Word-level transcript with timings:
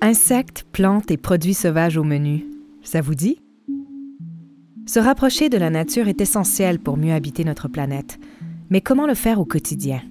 Insectes, 0.00 0.66
plantes 0.72 1.10
et 1.10 1.16
produits 1.16 1.54
sauvages 1.54 1.96
au 1.96 2.02
menu, 2.02 2.44
ça 2.82 3.00
vous 3.00 3.14
dit? 3.14 3.38
Se 4.84 4.98
rapprocher 4.98 5.48
de 5.48 5.56
la 5.56 5.70
nature 5.70 6.08
est 6.08 6.20
essentiel 6.20 6.80
pour 6.80 6.96
mieux 6.96 7.12
habiter 7.12 7.44
notre 7.44 7.68
planète, 7.68 8.18
mais 8.68 8.80
comment 8.80 9.06
le 9.06 9.14
faire 9.14 9.40
au 9.40 9.44
quotidien? 9.44 10.02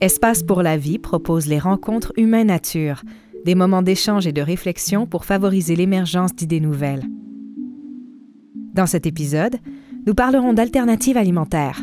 Espace 0.00 0.44
pour 0.44 0.62
la 0.62 0.76
vie 0.76 0.98
propose 0.98 1.48
les 1.48 1.58
rencontres 1.58 2.12
humain-nature, 2.16 3.02
des 3.44 3.56
moments 3.56 3.82
d'échange 3.82 4.28
et 4.28 4.32
de 4.32 4.42
réflexion 4.42 5.06
pour 5.06 5.24
favoriser 5.24 5.74
l'émergence 5.74 6.36
d'idées 6.36 6.60
nouvelles. 6.60 7.04
Dans 8.74 8.86
cet 8.86 9.06
épisode, 9.06 9.56
nous 10.06 10.14
parlerons 10.14 10.52
d'alternatives 10.52 11.16
alimentaires. 11.16 11.82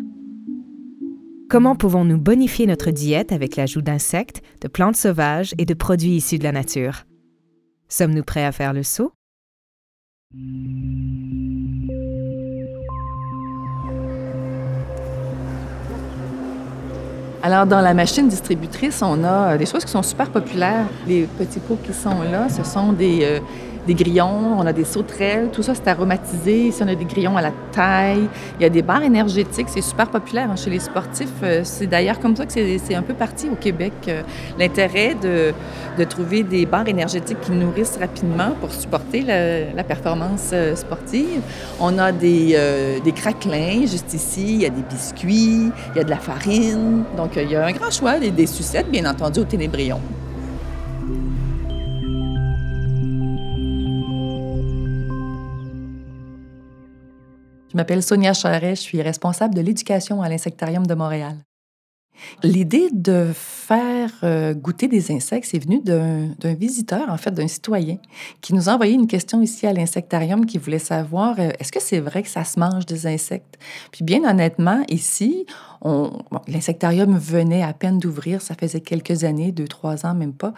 Comment 1.47 1.75
pouvons-nous 1.75 2.17
bonifier 2.17 2.65
notre 2.65 2.89
diète 2.89 3.31
avec 3.31 3.55
l'ajout 3.55 3.83
d'insectes, 3.83 4.41
de 4.61 4.67
plantes 4.67 4.95
sauvages 4.95 5.53
et 5.59 5.65
de 5.65 5.75
produits 5.75 6.15
issus 6.15 6.39
de 6.39 6.43
la 6.43 6.51
nature? 6.51 7.03
Sommes-nous 7.87 8.23
prêts 8.23 8.43
à 8.43 8.51
faire 8.51 8.73
le 8.73 8.81
saut? 8.81 9.11
Alors, 17.43 17.67
dans 17.67 17.81
la 17.81 17.93
machine 17.93 18.27
distributrice, 18.27 19.03
on 19.03 19.23
a 19.23 19.53
euh, 19.53 19.57
des 19.59 19.67
choses 19.67 19.85
qui 19.85 19.91
sont 19.91 20.01
super 20.01 20.31
populaires. 20.31 20.87
Les 21.05 21.27
petits 21.27 21.59
pots 21.59 21.77
qui 21.85 21.93
sont 21.93 22.23
là, 22.23 22.49
ce 22.49 22.63
sont 22.63 22.91
des, 22.91 23.19
euh, 23.21 23.39
des 23.85 23.93
grillons, 23.93 24.57
on 24.57 24.65
a 24.65 24.73
des 24.73 24.83
sauterelles, 24.83 25.49
tout 25.51 25.63
ça 25.63 25.73
c'est 25.75 25.87
aromatisé. 25.87 26.67
Ici, 26.67 26.81
on 26.83 26.87
a 26.87 26.95
des 26.95 27.05
grillons 27.05 27.37
à 27.37 27.41
la 27.41 27.51
taille. 27.71 28.27
Il 28.59 28.63
y 28.63 28.65
a 28.65 28.69
des 28.69 28.81
barres 28.81 29.03
énergétiques, 29.03 29.67
c'est 29.69 29.81
super 29.81 30.09
populaire 30.09 30.49
hein, 30.51 30.55
chez 30.55 30.69
les 30.69 30.79
sportifs. 30.79 31.29
Euh, 31.43 31.61
c'est 31.63 31.87
d'ailleurs 31.87 32.19
comme 32.19 32.35
ça 32.35 32.45
que 32.45 32.51
c'est 32.51 32.95
un 32.95 33.01
peu 33.01 33.13
parti 33.13 33.47
au 33.49 33.55
Québec. 33.55 33.93
Euh, 34.07 34.23
l'intérêt 34.57 35.15
de, 35.15 35.53
trouver 36.05 36.43
des 36.43 36.65
barres 36.65 36.87
énergétiques 36.87 37.41
qui 37.41 37.51
nourrissent 37.51 37.97
rapidement 37.97 38.51
pour 38.59 38.71
supporter 38.71 39.21
la, 39.21 39.83
performance 39.83 40.49
euh, 40.53 40.75
sportive. 40.75 41.41
On 41.79 41.97
a 41.97 42.11
des, 42.11 42.57
des 43.03 43.11
craquelins 43.11 43.85
juste 43.85 44.13
ici, 44.13 44.55
il 44.55 44.61
y 44.61 44.65
a 44.65 44.69
des 44.69 44.83
biscuits, 44.83 45.71
il 45.93 45.97
y 45.97 45.99
a 45.99 46.03
de 46.03 46.09
la 46.09 46.17
farine. 46.17 47.03
Donc, 47.17 47.31
il 47.35 47.49
y 47.49 47.55
a 47.55 47.65
un 47.65 47.71
grand 47.71 47.91
choix, 47.91 48.19
des, 48.19 48.31
des 48.31 48.47
sucettes, 48.47 48.89
bien 48.89 49.09
entendu, 49.09 49.39
au 49.39 49.43
ténébrion. 49.43 49.99
Je 57.75 57.77
m'appelle 57.77 58.03
Sonia 58.03 58.31
Charret, 58.31 58.77
je 58.77 58.79
suis 58.79 59.01
responsable 59.01 59.53
de 59.53 59.59
l'éducation 59.59 60.21
à 60.21 60.29
l'Insectarium 60.29 60.87
de 60.87 60.93
Montréal. 60.93 61.35
L'idée 62.43 62.89
de 62.91 63.31
faire 63.33 64.11
euh, 64.23 64.53
goûter 64.53 64.87
des 64.87 65.11
insectes, 65.11 65.47
c'est 65.49 65.59
venu 65.59 65.81
d'un 65.81 66.53
visiteur, 66.53 67.09
en 67.09 67.17
fait, 67.17 67.31
d'un 67.31 67.47
citoyen, 67.47 67.97
qui 68.41 68.53
nous 68.53 68.69
a 68.69 68.73
envoyé 68.73 68.93
une 68.93 69.07
question 69.07 69.41
ici 69.41 69.65
à 69.67 69.73
l'insectarium 69.73 70.45
qui 70.45 70.57
voulait 70.57 70.79
savoir 70.79 71.35
euh, 71.39 71.49
est-ce 71.59 71.71
que 71.71 71.81
c'est 71.81 71.99
vrai 71.99 72.23
que 72.23 72.29
ça 72.29 72.43
se 72.43 72.59
mange 72.59 72.85
des 72.85 73.07
insectes? 73.07 73.57
Puis 73.91 74.03
bien 74.03 74.23
honnêtement, 74.29 74.83
ici, 74.89 75.45
l'insectarium 76.47 77.17
venait 77.17 77.61
à 77.61 77.73
peine 77.73 77.99
d'ouvrir, 77.99 78.41
ça 78.41 78.55
faisait 78.55 78.81
quelques 78.81 79.23
années, 79.23 79.51
deux, 79.51 79.67
trois 79.67 80.05
ans, 80.05 80.15
même 80.15 80.33
pas. 80.33 80.53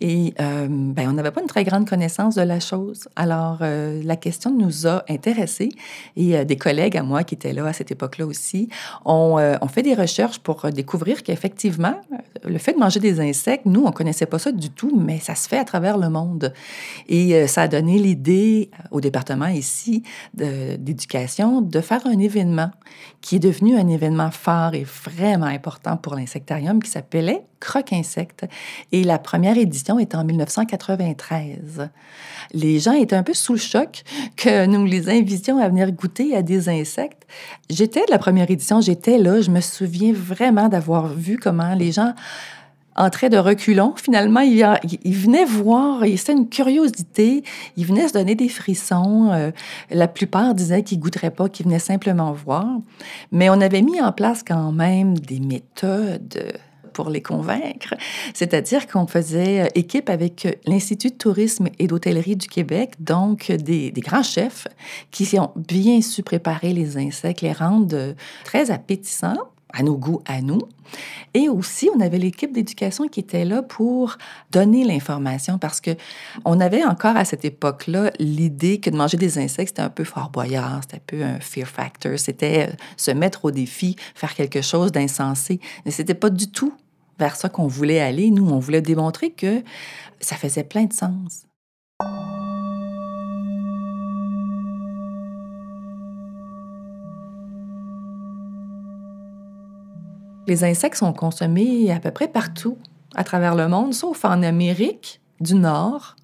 Et 0.00 0.34
euh, 0.40 0.66
ben, 0.70 1.08
on 1.08 1.12
n'avait 1.12 1.32
pas 1.32 1.42
une 1.42 1.46
très 1.46 1.64
grande 1.64 1.88
connaissance 1.88 2.34
de 2.34 2.42
la 2.42 2.60
chose. 2.60 3.08
Alors, 3.14 3.58
la 3.60 4.16
question 4.16 4.50
nous 4.50 4.86
a 4.86 5.04
intéressés 5.08 5.70
et 6.16 6.44
des 6.44 6.56
collègues 6.56 6.96
à 6.96 7.02
moi 7.02 7.24
qui 7.24 7.34
étaient 7.34 7.52
là 7.52 7.66
à 7.66 7.72
cette 7.72 7.90
époque-là 7.90 8.26
aussi 8.26 8.68
ont, 9.04 9.38
fait 9.68 9.82
des 9.82 9.94
recherches 9.94 10.38
pour 10.38 10.70
découvrir 10.70 10.99
qu'effectivement, 11.22 11.94
le 12.44 12.58
fait 12.58 12.72
de 12.72 12.78
manger 12.78 13.00
des 13.00 13.20
insectes, 13.20 13.66
nous, 13.66 13.84
on 13.84 13.92
connaissait 13.92 14.26
pas 14.26 14.38
ça 14.38 14.52
du 14.52 14.70
tout, 14.70 14.96
mais 14.96 15.18
ça 15.18 15.34
se 15.34 15.48
fait 15.48 15.58
à 15.58 15.64
travers 15.64 15.98
le 15.98 16.08
monde. 16.08 16.52
Et 17.08 17.46
ça 17.46 17.62
a 17.62 17.68
donné 17.68 17.98
l'idée 17.98 18.70
au 18.90 19.00
département 19.00 19.48
ici 19.48 20.02
d'éducation 20.34 21.60
de 21.60 21.80
faire 21.80 22.06
un 22.06 22.18
événement 22.18 22.70
qui 23.20 23.36
est 23.36 23.40
devenu 23.40 23.76
un 23.76 23.88
événement 23.88 24.30
phare 24.30 24.74
est 24.74 24.84
vraiment 24.84 25.46
important 25.46 25.96
pour 25.96 26.14
l'insectarium 26.14 26.82
qui 26.82 26.90
s'appelait 26.90 27.44
Croque 27.60 27.92
Insectes. 27.92 28.46
Et 28.90 29.04
la 29.04 29.18
première 29.18 29.56
édition 29.56 29.98
est 29.98 30.14
en 30.14 30.24
1993. 30.24 31.90
Les 32.52 32.78
gens 32.80 32.92
étaient 32.92 33.16
un 33.16 33.22
peu 33.22 33.34
sous 33.34 33.52
le 33.52 33.58
choc 33.58 34.02
que 34.36 34.66
nous 34.66 34.84
les 34.86 35.08
invitions 35.08 35.58
à 35.58 35.68
venir 35.68 35.92
goûter 35.92 36.34
à 36.34 36.42
des 36.42 36.68
insectes. 36.68 37.26
J'étais 37.68 38.00
de 38.06 38.10
la 38.10 38.18
première 38.18 38.50
édition, 38.50 38.80
j'étais 38.80 39.18
là, 39.18 39.40
je 39.40 39.50
me 39.50 39.60
souviens 39.60 40.12
vraiment 40.12 40.68
d'avoir 40.68 41.08
vu 41.08 41.36
comment 41.36 41.74
les 41.74 41.92
gens 41.92 42.14
entrait 42.96 43.30
de 43.30 43.38
reculons. 43.38 43.94
Finalement, 43.96 44.40
il, 44.40 44.66
il 45.04 45.14
venait 45.14 45.44
voir, 45.44 46.02
c'était 46.16 46.32
une 46.32 46.48
curiosité, 46.48 47.44
il 47.76 47.86
venait 47.86 48.08
se 48.08 48.14
donner 48.14 48.34
des 48.34 48.48
frissons. 48.48 49.30
Euh, 49.32 49.50
la 49.90 50.08
plupart 50.08 50.54
disaient 50.54 50.82
qu'ils 50.82 50.98
goûteraient 50.98 51.30
pas, 51.30 51.48
qu'ils 51.48 51.66
venaient 51.66 51.78
simplement 51.78 52.32
voir. 52.32 52.66
Mais 53.32 53.48
on 53.50 53.60
avait 53.60 53.82
mis 53.82 54.00
en 54.00 54.12
place 54.12 54.42
quand 54.46 54.72
même 54.72 55.18
des 55.18 55.40
méthodes 55.40 56.52
pour 56.92 57.10
les 57.10 57.22
convaincre. 57.22 57.94
C'est-à-dire 58.34 58.86
qu'on 58.86 59.06
faisait 59.06 59.62
euh, 59.62 59.66
équipe 59.74 60.10
avec 60.10 60.58
l'Institut 60.66 61.10
de 61.10 61.14
tourisme 61.14 61.68
et 61.78 61.86
d'hôtellerie 61.86 62.36
du 62.36 62.48
Québec, 62.48 62.94
donc 63.00 63.50
des, 63.50 63.90
des, 63.90 64.00
grands 64.00 64.22
chefs 64.22 64.66
qui 65.10 65.38
ont 65.38 65.52
bien 65.56 66.00
su 66.02 66.22
préparer 66.22 66.72
les 66.72 66.96
insectes, 66.96 67.42
les 67.42 67.52
rendre 67.52 67.96
euh, 67.96 68.12
très 68.44 68.70
appétissants 68.70 69.38
à 69.72 69.82
nos 69.82 69.96
goûts, 69.96 70.22
à 70.26 70.40
nous. 70.40 70.60
Et 71.34 71.48
aussi, 71.48 71.88
on 71.94 72.00
avait 72.00 72.18
l'équipe 72.18 72.52
d'éducation 72.52 73.06
qui 73.06 73.20
était 73.20 73.44
là 73.44 73.62
pour 73.62 74.18
donner 74.50 74.84
l'information 74.84 75.58
parce 75.58 75.80
que 75.80 75.92
on 76.44 76.60
avait 76.60 76.84
encore 76.84 77.16
à 77.16 77.24
cette 77.24 77.44
époque-là 77.44 78.10
l'idée 78.18 78.80
que 78.80 78.90
de 78.90 78.96
manger 78.96 79.16
des 79.16 79.38
insectes, 79.38 79.70
c'était 79.70 79.82
un 79.82 79.90
peu 79.90 80.04
fort 80.04 80.30
boyard, 80.30 80.80
c'était 80.82 80.96
un 80.96 81.02
peu 81.06 81.22
un 81.22 81.40
fear 81.40 81.68
factor, 81.68 82.18
c'était 82.18 82.70
se 82.96 83.10
mettre 83.10 83.44
au 83.44 83.50
défi, 83.50 83.96
faire 84.14 84.34
quelque 84.34 84.62
chose 84.62 84.90
d'insensé. 84.90 85.60
Mais 85.84 85.92
c'était 85.92 86.14
pas 86.14 86.30
du 86.30 86.50
tout 86.50 86.74
vers 87.18 87.36
ça 87.36 87.48
qu'on 87.48 87.66
voulait 87.66 88.00
aller. 88.00 88.30
Nous, 88.30 88.48
on 88.48 88.58
voulait 88.58 88.82
démontrer 88.82 89.30
que 89.30 89.62
ça 90.20 90.36
faisait 90.36 90.64
plein 90.64 90.84
de 90.84 90.92
sens. 90.92 91.46
Les 100.50 100.64
insectes 100.64 100.96
sont 100.96 101.12
consommés 101.12 101.92
à 101.92 102.00
peu 102.00 102.10
près 102.10 102.26
partout 102.26 102.76
à 103.14 103.22
travers 103.22 103.54
le 103.54 103.68
monde, 103.68 103.94
sauf 103.94 104.24
en 104.24 104.42
Amérique 104.42 105.20
du 105.38 105.54
Nord, 105.54 106.16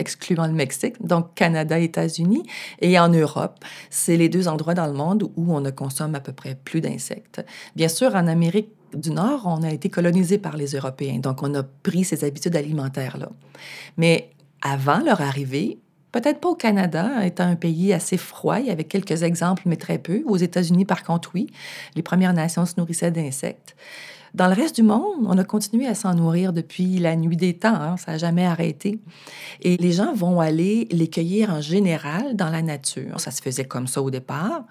excluant 0.00 0.48
le 0.48 0.52
Mexique, 0.52 0.96
donc 1.00 1.32
Canada, 1.36 1.78
États-Unis, 1.78 2.42
et 2.80 2.98
en 2.98 3.08
Europe. 3.08 3.64
C'est 3.88 4.16
les 4.16 4.28
deux 4.28 4.48
endroits 4.48 4.74
dans 4.74 4.88
le 4.88 4.94
monde 4.94 5.30
où 5.36 5.54
on 5.54 5.60
ne 5.60 5.70
consomme 5.70 6.16
à 6.16 6.20
peu 6.20 6.32
près 6.32 6.56
plus 6.56 6.80
d'insectes. 6.80 7.46
Bien 7.76 7.86
sûr, 7.86 8.16
en 8.16 8.26
Amérique 8.26 8.70
du 8.92 9.12
Nord, 9.12 9.42
on 9.44 9.62
a 9.62 9.70
été 9.70 9.90
colonisé 9.90 10.38
par 10.38 10.56
les 10.56 10.72
Européens, 10.74 11.20
donc 11.20 11.44
on 11.44 11.54
a 11.54 11.62
pris 11.62 12.02
ces 12.02 12.24
habitudes 12.24 12.56
alimentaires-là. 12.56 13.28
Mais 13.96 14.32
avant 14.60 14.98
leur 14.98 15.20
arrivée, 15.20 15.78
Peut-être 16.16 16.40
pas 16.40 16.48
au 16.48 16.54
Canada, 16.54 17.26
étant 17.26 17.44
un 17.44 17.56
pays 17.56 17.92
assez 17.92 18.16
froid, 18.16 18.58
il 18.58 18.64
y 18.64 18.70
avait 18.70 18.84
quelques 18.84 19.22
exemples, 19.22 19.64
mais 19.66 19.76
très 19.76 19.98
peu. 19.98 20.22
Aux 20.24 20.38
États-Unis, 20.38 20.86
par 20.86 21.04
contre, 21.04 21.32
oui. 21.34 21.46
Les 21.94 22.00
Premières 22.00 22.32
Nations 22.32 22.64
se 22.64 22.72
nourrissaient 22.78 23.10
d'insectes. 23.10 23.76
Dans 24.34 24.48
le 24.48 24.54
reste 24.54 24.76
du 24.76 24.82
monde, 24.82 25.24
on 25.26 25.38
a 25.38 25.44
continué 25.44 25.86
à 25.86 25.94
s'en 25.94 26.14
nourrir 26.14 26.52
depuis 26.52 26.98
la 26.98 27.16
nuit 27.16 27.36
des 27.36 27.54
temps. 27.54 27.74
Hein, 27.74 27.96
ça 27.96 28.12
n'a 28.12 28.18
jamais 28.18 28.44
arrêté. 28.44 29.00
Et 29.62 29.76
les 29.76 29.92
gens 29.92 30.14
vont 30.14 30.40
aller 30.40 30.88
les 30.90 31.08
cueillir 31.08 31.50
en 31.50 31.60
général 31.60 32.36
dans 32.36 32.50
la 32.50 32.62
nature. 32.62 33.18
Ça 33.20 33.30
se 33.30 33.40
faisait 33.40 33.64
comme 33.64 33.86
ça 33.86 34.02
au 34.02 34.10
départ. 34.10 34.64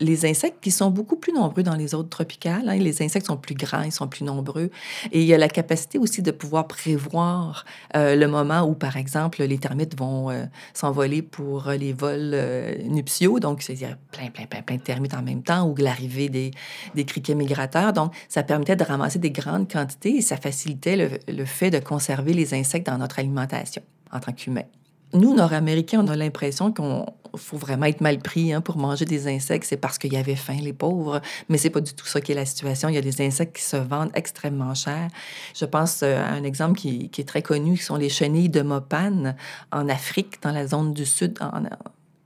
Les 0.00 0.26
insectes 0.26 0.62
qui 0.62 0.70
sont 0.70 0.90
beaucoup 0.90 1.16
plus 1.16 1.32
nombreux 1.32 1.62
dans 1.62 1.74
les 1.74 1.94
autres 1.94 2.08
tropicales, 2.08 2.68
hein, 2.68 2.76
les 2.76 3.02
insectes 3.02 3.26
sont 3.26 3.36
plus 3.36 3.54
grands, 3.54 3.82
ils 3.82 3.92
sont 3.92 4.08
plus 4.08 4.24
nombreux. 4.24 4.70
Et 5.12 5.22
il 5.22 5.26
y 5.26 5.34
a 5.34 5.38
la 5.38 5.48
capacité 5.48 5.98
aussi 5.98 6.22
de 6.22 6.30
pouvoir 6.30 6.66
prévoir 6.66 7.64
euh, 7.94 8.16
le 8.16 8.28
moment 8.28 8.62
où, 8.62 8.74
par 8.74 8.96
exemple, 8.96 9.42
les 9.42 9.58
termites 9.58 9.98
vont 9.98 10.30
euh, 10.30 10.44
s'envoler 10.74 11.22
pour 11.22 11.70
les 11.70 11.92
vols 11.92 12.32
euh, 12.34 12.74
nuptiaux. 12.84 13.40
Donc, 13.40 13.62
a 13.68 13.72
plein, 14.12 14.30
plein, 14.30 14.46
plein, 14.46 14.62
plein 14.62 14.76
de 14.76 14.82
termites 14.82 15.14
en 15.14 15.22
même 15.22 15.42
temps, 15.42 15.68
ou 15.68 15.74
l'arrivée 15.76 16.28
des, 16.28 16.50
des 16.94 17.04
criquets 17.04 17.34
migrateurs. 17.34 17.92
Donc, 17.92 18.12
ça 18.28 18.42
permettait 18.42 18.76
de 18.76 18.84
ramasser 18.96 19.18
des 19.18 19.30
grandes 19.30 19.70
quantités 19.70 20.16
et 20.16 20.22
ça 20.22 20.36
facilitait 20.36 21.20
le, 21.28 21.44
fait 21.44 21.70
de 21.70 21.78
conserver 21.78 22.32
les 22.32 22.54
insectes 22.54 22.86
dans 22.86 22.98
notre 22.98 23.18
alimentation 23.18 23.82
en 24.12 24.20
tant 24.20 24.32
qu'humains. 24.32 24.64
Nous, 25.12 25.34
Nord-Américains, 25.34 26.04
on 26.04 26.08
a 26.08 26.16
l'impression 26.16 26.72
qu'on 26.72 27.06
faut 27.36 27.56
vraiment 27.56 27.86
être 27.86 28.00
mal 28.00 28.18
pris 28.18 28.52
hein, 28.52 28.60
pour 28.60 28.76
manger 28.76 29.04
des 29.04 29.28
insectes. 29.28 29.66
C'est 29.68 29.76
parce 29.76 29.98
qu'il 29.98 30.12
y 30.12 30.16
avait 30.16 30.34
faim, 30.34 30.56
les 30.60 30.72
pauvres. 30.72 31.20
Mais 31.48 31.58
c'est 31.58 31.70
pas 31.70 31.80
du 31.80 31.94
tout 31.94 32.06
ça 32.06 32.20
qui 32.20 32.32
est 32.32 32.34
la 32.34 32.44
situation. 32.44 32.88
Il 32.88 32.94
y 32.94 32.98
a 32.98 33.02
des 33.02 33.24
insectes 33.24 33.56
qui 33.56 33.62
se 33.62 33.76
vendent 33.76 34.10
extrêmement 34.14 34.74
cher. 34.74 35.08
Je 35.54 35.64
pense 35.64 36.02
euh, 36.02 36.18
à 36.18 36.30
un 36.30 36.42
exemple 36.42 36.78
qui, 36.78 37.10
est 37.16 37.28
très 37.28 37.42
connu, 37.42 37.76
qui 37.76 37.84
sont 37.84 37.96
les 37.96 38.08
chenilles 38.08 38.48
de 38.48 38.62
Mopane 38.62 39.36
en 39.70 39.88
Afrique, 39.88 40.42
dans 40.42 40.52
la 40.52 40.66
zone 40.66 40.92
du 40.92 41.06
sud, 41.06 41.38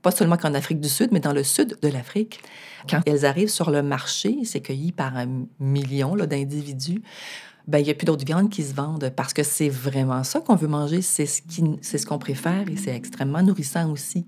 pas 0.01 0.11
seulement 0.11 0.37
qu'en 0.37 0.53
Afrique 0.53 0.79
du 0.79 0.89
Sud, 0.89 1.09
mais 1.11 1.19
dans 1.19 1.33
le 1.33 1.43
sud 1.43 1.77
de 1.81 1.87
l'Afrique. 1.87 2.41
Quand? 2.89 3.01
Elles 3.05 3.25
arrivent 3.25 3.49
sur 3.49 3.69
le 3.69 3.83
marché, 3.83 4.39
c'est 4.43 4.61
cueilli 4.61 4.91
par 4.91 5.15
un 5.15 5.45
million 5.59 6.15
d'individus. 6.15 7.01
Ben, 7.67 7.77
il 7.77 7.85
n'y 7.85 7.91
a 7.91 7.93
plus 7.93 8.05
d'autres 8.05 8.25
viandes 8.25 8.49
qui 8.49 8.63
se 8.63 8.73
vendent 8.73 9.11
parce 9.15 9.33
que 9.33 9.43
c'est 9.43 9.69
vraiment 9.69 10.23
ça 10.23 10.41
qu'on 10.41 10.55
veut 10.55 10.67
manger, 10.67 11.01
c'est 11.01 11.27
ce 11.27 11.41
qu'on 11.41 11.77
ce 11.81 12.05
qu'on 12.05 12.17
préfère 12.17 12.67
et 12.69 12.75
c'est 12.75 12.95
extrêmement 12.95 13.43
nourrissant 13.43 13.91
aussi. 13.91 14.25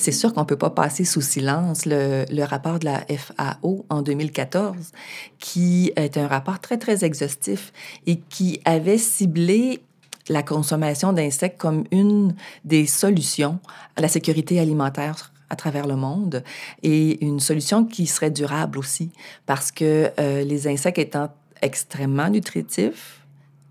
C'est 0.00 0.12
sûr 0.12 0.32
qu'on 0.32 0.40
ne 0.40 0.46
peut 0.46 0.56
pas 0.56 0.70
passer 0.70 1.04
sous 1.04 1.20
silence 1.20 1.84
le, 1.84 2.42
rapport 2.44 2.78
de 2.78 2.86
la 2.86 3.04
FAO 3.06 3.84
en 3.90 4.00
2014, 4.00 4.92
qui 5.38 5.92
est 5.94 6.16
un 6.16 6.26
rapport 6.26 6.58
très, 6.58 6.78
très 6.78 7.04
exhaustif 7.04 7.70
et 8.06 8.16
qui 8.16 8.62
avait 8.64 8.96
ciblé 8.96 9.82
la 10.30 10.42
consommation 10.42 11.12
d'insectes 11.12 11.60
comme 11.60 11.84
une 11.90 12.34
des 12.64 12.86
solutions 12.86 13.58
à 13.94 14.00
la 14.00 14.08
sécurité 14.08 14.58
alimentaire 14.58 15.34
à 15.50 15.56
travers 15.56 15.86
le 15.86 15.96
monde 15.96 16.44
et 16.82 17.22
une 17.22 17.38
solution 17.38 17.84
qui 17.84 18.06
serait 18.06 18.30
durable 18.30 18.78
aussi 18.78 19.10
parce 19.44 19.70
que 19.70 20.10
euh, 20.18 20.42
les 20.44 20.66
insectes 20.66 20.98
étant 20.98 21.28
extrêmement 21.60 22.30
nutritifs, 22.30 23.19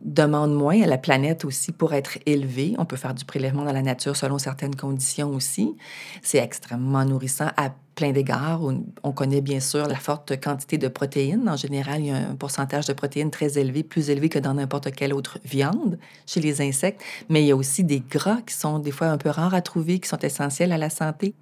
demande 0.02 0.54
moins 0.54 0.82
à 0.82 0.88
la 0.88 0.98
planète 0.98 1.44
aussi 1.46 1.72
pour 1.72 1.94
être 1.94 2.18
élevée. 2.26 2.76
On 2.78 2.86
peut 2.86 2.96
faire 2.96 3.14
du 3.14 3.26
prélèvement 3.26 3.64
dans 3.64 3.74
la 3.74 3.82
nature 3.82 4.16
selon 4.16 4.38
certaines 4.38 4.76
conditions 4.76 5.34
aussi. 5.34 5.76
C'est 6.22 6.38
extrêmement 6.38 7.04
nourrissant 7.04 7.50
à 7.58 7.72
plein 7.96 8.12
d'égards. 8.12 8.62
On 9.04 9.12
connaît 9.12 9.42
bien 9.42 9.60
sûr 9.60 9.88
la 9.88 9.98
forte 9.98 10.40
quantité 10.42 10.78
de 10.78 10.88
protéines. 10.88 11.50
En 11.50 11.58
général, 11.58 12.00
il 12.00 12.08
y 12.08 12.12
a 12.12 12.18
un 12.18 12.36
pourcentage 12.36 12.86
de 12.86 12.94
protéines 12.94 13.32
très 13.32 13.58
élevé, 13.58 13.84
plus 13.84 14.10
élevé 14.10 14.30
que 14.30 14.40
dans 14.40 14.54
n'importe 14.54 14.92
quelle 14.92 15.14
autre 15.14 15.40
viande 15.44 16.00
chez 16.26 16.40
les 16.40 16.62
insectes. 16.62 17.02
Mais 17.28 17.44
il 17.44 17.48
y 17.48 17.52
a 17.52 17.56
aussi 17.58 17.84
des 17.84 18.00
gras 18.00 18.42
qui 18.46 18.54
sont 18.54 18.80
des 18.80 18.92
fois 18.92 19.08
un 19.08 19.18
peu 19.18 19.30
rares 19.30 19.54
à 19.54 19.62
trouver, 19.62 20.00
qui 20.00 20.08
sont 20.08 20.20
essentiels 20.20 20.72
à 20.72 20.78
la 20.78 20.90
santé. 20.90 21.34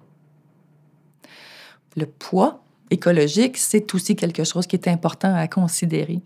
Le 1.96 2.06
poids 2.06 2.62
écologique, 2.90 3.56
c'est 3.56 3.94
aussi 3.94 4.16
quelque 4.16 4.44
chose 4.44 4.66
qui 4.66 4.76
est 4.76 4.88
important 4.88 5.34
à 5.34 5.46
considérer. 5.48 6.20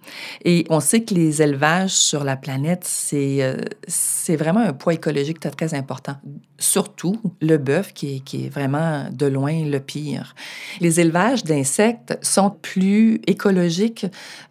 Et 0.44 0.64
on 0.70 0.80
sait 0.80 1.02
que 1.02 1.14
les 1.14 1.42
élevages 1.42 1.92
sur 1.92 2.24
la 2.24 2.36
planète, 2.36 2.84
c'est 2.84 3.42
euh, 3.42 3.56
vraiment 4.36 4.60
un 4.60 4.72
poids 4.72 4.94
écologique 4.94 5.40
très, 5.40 5.50
très 5.50 5.74
important. 5.74 6.16
Surtout 6.62 7.18
le 7.40 7.58
bœuf, 7.58 7.92
qui 7.92 8.22
est, 8.32 8.48
vraiment 8.48 9.08
de 9.10 9.26
loin 9.26 9.64
le 9.64 9.80
pire. 9.80 10.36
Les 10.80 11.00
élevages 11.00 11.42
d'insectes 11.42 12.16
sont 12.22 12.50
plus 12.50 13.20
écologiques 13.26 14.06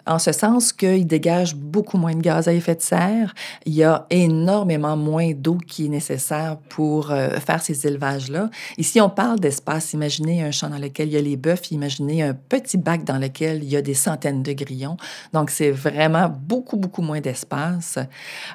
en 0.05 0.19
ce 0.19 0.33
sens 0.33 0.73
qu'ils 0.73 1.07
dégagent 1.07 1.55
beaucoup 1.55 1.97
moins 1.97 2.13
de 2.13 2.21
gaz 2.21 2.47
à 2.47 2.53
effet 2.53 2.75
de 2.75 2.81
serre. 2.81 3.33
Il 3.65 3.73
y 3.73 3.83
a 3.83 4.07
énormément 4.09 4.97
moins 4.97 5.31
d'eau 5.31 5.57
qui 5.57 5.85
est 5.85 5.89
nécessaire 5.89 6.57
pour 6.69 7.11
euh, 7.11 7.29
faire 7.39 7.61
ces 7.61 7.87
élevages-là. 7.87 8.49
Ici, 8.77 8.99
on 8.99 9.09
parle 9.09 9.39
d'espace. 9.39 9.93
Imaginez 9.93 10.43
un 10.43 10.51
champ 10.51 10.69
dans 10.69 10.79
lequel 10.79 11.07
il 11.07 11.13
y 11.13 11.17
a 11.17 11.21
les 11.21 11.37
bœufs, 11.37 11.71
imaginez 11.71 12.23
un 12.23 12.33
petit 12.33 12.77
bac 12.77 13.03
dans 13.05 13.17
lequel 13.17 13.63
il 13.63 13.69
y 13.69 13.77
a 13.77 13.81
des 13.81 13.93
centaines 13.93 14.43
de 14.43 14.53
grillons. 14.53 14.97
Donc, 15.33 15.49
c'est 15.49 15.71
vraiment 15.71 16.29
beaucoup, 16.29 16.77
beaucoup 16.77 17.01
moins 17.01 17.21
d'espace. 17.21 17.97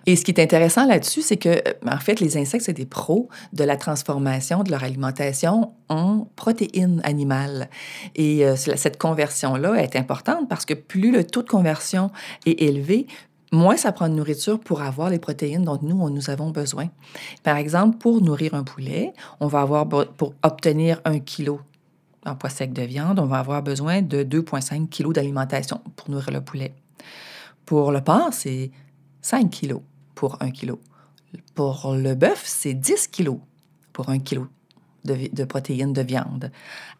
Et 0.04 0.16
ce 0.16 0.24
qui 0.24 0.32
est 0.32 0.42
intéressant 0.42 0.86
là-dessus, 0.86 1.22
c'est 1.22 1.36
que, 1.36 1.48
euh, 1.48 1.72
en 1.90 1.98
fait, 1.98 2.20
les 2.20 2.36
insectes, 2.36 2.64
c'est 2.66 2.72
des 2.72 2.86
pros 2.86 3.28
de 3.52 3.64
la 3.64 3.76
transformation 3.76 4.62
de 4.62 4.70
leur 4.70 4.84
alimentation 4.84 5.72
en 5.88 6.26
protéines 6.36 7.00
animales. 7.04 7.68
Et 8.14 8.44
euh, 8.44 8.56
cette 8.56 8.98
conversion-là 8.98 9.74
est 9.74 9.96
importante 9.96 10.48
parce 10.48 10.64
que 10.64 10.74
plus 10.74 11.12
le 11.12 11.24
taux 11.24 11.42
de 11.42 11.48
conversion 11.48 12.10
est 12.44 12.62
élevé, 12.62 13.06
moins 13.52 13.76
ça 13.76 13.92
prend 13.92 14.08
de 14.08 14.14
nourriture 14.14 14.58
pour 14.58 14.82
avoir 14.82 15.10
les 15.10 15.18
protéines 15.18 15.64
dont 15.64 15.78
nous, 15.82 16.10
nous 16.10 16.30
avons 16.30 16.50
besoin. 16.50 16.88
Par 17.42 17.56
exemple, 17.56 17.98
pour 17.98 18.20
nourrir 18.20 18.54
un 18.54 18.64
poulet, 18.64 19.12
on 19.40 19.46
va 19.46 19.60
avoir, 19.60 19.88
pour 19.88 20.34
obtenir 20.42 21.00
un 21.04 21.18
kilo 21.18 21.60
en 22.24 22.34
poids 22.34 22.50
sec 22.50 22.72
de 22.72 22.82
viande, 22.82 23.20
on 23.20 23.26
va 23.26 23.38
avoir 23.38 23.62
besoin 23.62 24.02
de 24.02 24.24
2,5 24.24 24.88
kg 24.88 25.12
d'alimentation 25.12 25.80
pour 25.94 26.10
nourrir 26.10 26.32
le 26.32 26.40
poulet. 26.40 26.74
Pour 27.64 27.92
le 27.92 28.00
porc, 28.00 28.32
c'est 28.32 28.70
5 29.22 29.50
kg 29.50 29.76
pour 30.14 30.36
1 30.40 30.50
kg. 30.50 30.74
Pour 31.54 31.94
le 31.94 32.14
bœuf, 32.14 32.42
c'est 32.44 32.74
10 32.74 33.08
kg 33.08 33.38
pour 33.92 34.08
1 34.08 34.18
kg 34.18 34.46
de, 35.04 35.44
protéines 35.44 35.92
de 35.92 36.02
viande. 36.02 36.50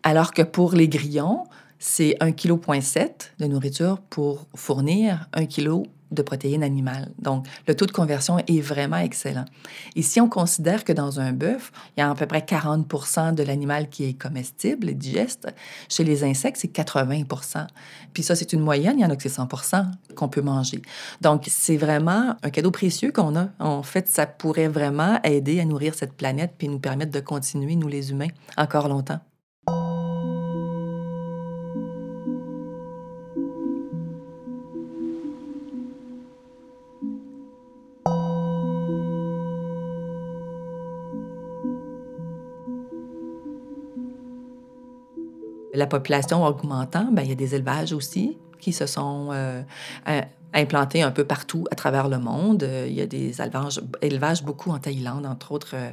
Alors 0.03 0.33
que 0.33 0.43
pour 0.43 0.75
les 0.75 0.89
grillons, 0.89 1.45
c'est 1.79 2.17
1,7 2.21 2.35
kg 2.35 3.15
de 3.39 3.47
nourriture 3.47 4.01
pour 4.01 4.47
fournir 4.55 5.29
1 5.33 5.47
kg 5.47 5.83
de 6.11 6.23
protéines 6.23 6.63
animales. 6.63 7.13
Donc, 7.19 7.47
le 7.67 7.75
taux 7.75 7.87
de 7.87 7.93
conversion 7.93 8.39
est 8.39 8.61
vraiment 8.61 8.99
excellent. 8.99 9.45
Et 9.95 10.03
si 10.03 10.21
on 10.21 10.29
considère 10.29 10.85
que 10.85 10.93
dans 10.93 11.21
un 11.21 11.33
bœuf, 11.33 11.73
il 11.97 12.01
y 12.01 12.03
a 12.03 12.11
à 12.11 12.15
peu 12.15 12.27
près 12.27 12.45
40 12.45 13.35
de 13.35 13.43
l'animal 13.43 13.89
qui 13.89 14.05
est 14.05 14.15
comestible 14.15 14.89
et 14.89 14.95
digeste, 14.95 15.49
chez 15.89 16.05
les 16.05 16.25
insectes, 16.25 16.59
c'est 16.61 16.69
80 16.69 17.23
Puis 18.13 18.23
ça, 18.23 18.37
c'est 18.37 18.53
une 18.53 18.61
moyenne, 18.61 18.99
il 18.99 19.03
y 19.03 19.05
en 19.05 19.11
a 19.11 19.17
que 19.17 19.23
c'est 19.23 19.29
100 19.29 19.49
qu'on 20.15 20.29
peut 20.29 20.43
manger. 20.43 20.83
Donc, 21.21 21.45
c'est 21.49 21.77
vraiment 21.77 22.37
un 22.43 22.51
cadeau 22.51 22.71
précieux 22.71 23.13
qu'on 23.13 23.37
a. 23.37 23.49
En 23.59 23.83
fait, 23.83 24.09
ça 24.09 24.27
pourrait 24.27 24.69
vraiment 24.69 25.21
aider 25.23 25.61
à 25.61 25.65
nourrir 25.65 25.95
cette 25.95 26.13
planète 26.13 26.55
puis 26.59 26.69
nous 26.69 26.79
permettre 26.79 27.13
de 27.13 27.21
continuer, 27.21 27.77
nous 27.77 27.89
les 27.89 28.11
humains, 28.11 28.29
encore 28.57 28.89
longtemps. 28.89 29.21
La 45.77 45.87
population 45.87 46.45
augmentant, 46.45 47.09
ben, 47.13 47.23
il 47.23 47.29
y 47.29 47.33
a 47.33 47.37
des 47.37 47.55
élevages 47.55 47.93
aussi 47.93 48.39
qui 48.61 48.73
se 48.73 48.87
sont 48.87 49.29
euh, 49.33 49.63
implantés 50.57 51.03
un 51.03 51.11
peu 51.11 51.25
partout 51.25 51.65
à 51.71 51.75
travers 51.75 52.09
le 52.09 52.19
monde. 52.19 52.63
Euh, 52.63 52.87
il 52.89 52.95
y 52.95 53.01
a 53.01 53.07
des 53.07 53.37
élevages, 54.03 54.43
beaucoup 54.43 54.71
en 54.71 54.79
Thaïlande, 54.79 55.27
entre 55.27 55.53
autres. 55.53 55.75
Euh, 55.75 55.91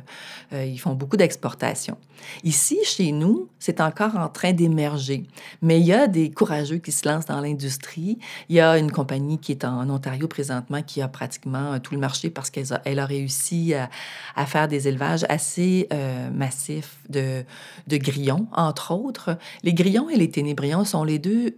euh, 0.54 0.66
ils 0.66 0.78
font 0.78 0.94
beaucoup 0.94 1.18
d'exportation. 1.18 1.98
Ici, 2.44 2.80
chez 2.86 3.12
nous, 3.12 3.50
c'est 3.60 3.82
encore 3.82 4.16
en 4.16 4.30
train 4.30 4.54
d'émerger. 4.54 5.26
Mais 5.62 5.80
il 5.80 5.86
y 5.86 5.94
a 5.94 6.08
des 6.08 6.32
courageux 6.32 6.78
qui 6.78 6.92
se 6.92 7.08
lancent 7.08 7.26
dans 7.26 7.42
l'industrie. 7.42 8.18
Il 8.50 8.56
y 8.56 8.62
a 8.62 8.78
une 8.78 8.92
compagnie 8.92 9.40
qui 9.40 9.52
est 9.52 9.66
en 9.66 9.90
Ontario 9.90 10.28
présentement 10.28 10.82
qui 10.82 11.02
a 11.02 11.08
pratiquement 11.08 11.80
tout 11.80 11.94
le 11.94 12.00
marché 12.00 12.30
parce 12.30 12.50
qu'elle 12.50 13.00
a, 13.00 13.06
réussi 13.06 13.74
à, 13.74 13.90
à, 14.36 14.46
faire 14.46 14.68
des 14.68 14.88
élevages 14.88 15.26
assez 15.28 15.90
massifs 16.34 16.98
de, 17.10 17.44
de 17.88 17.98
grillons, 17.98 18.48
entre 18.54 18.92
autres. 18.92 19.38
Les 19.64 19.74
grillons 19.74 20.10
et 20.10 20.16
les 20.16 20.30
ténébrions 20.30 20.86
sont 20.86 21.04
les 21.04 21.20
deux 21.20 21.58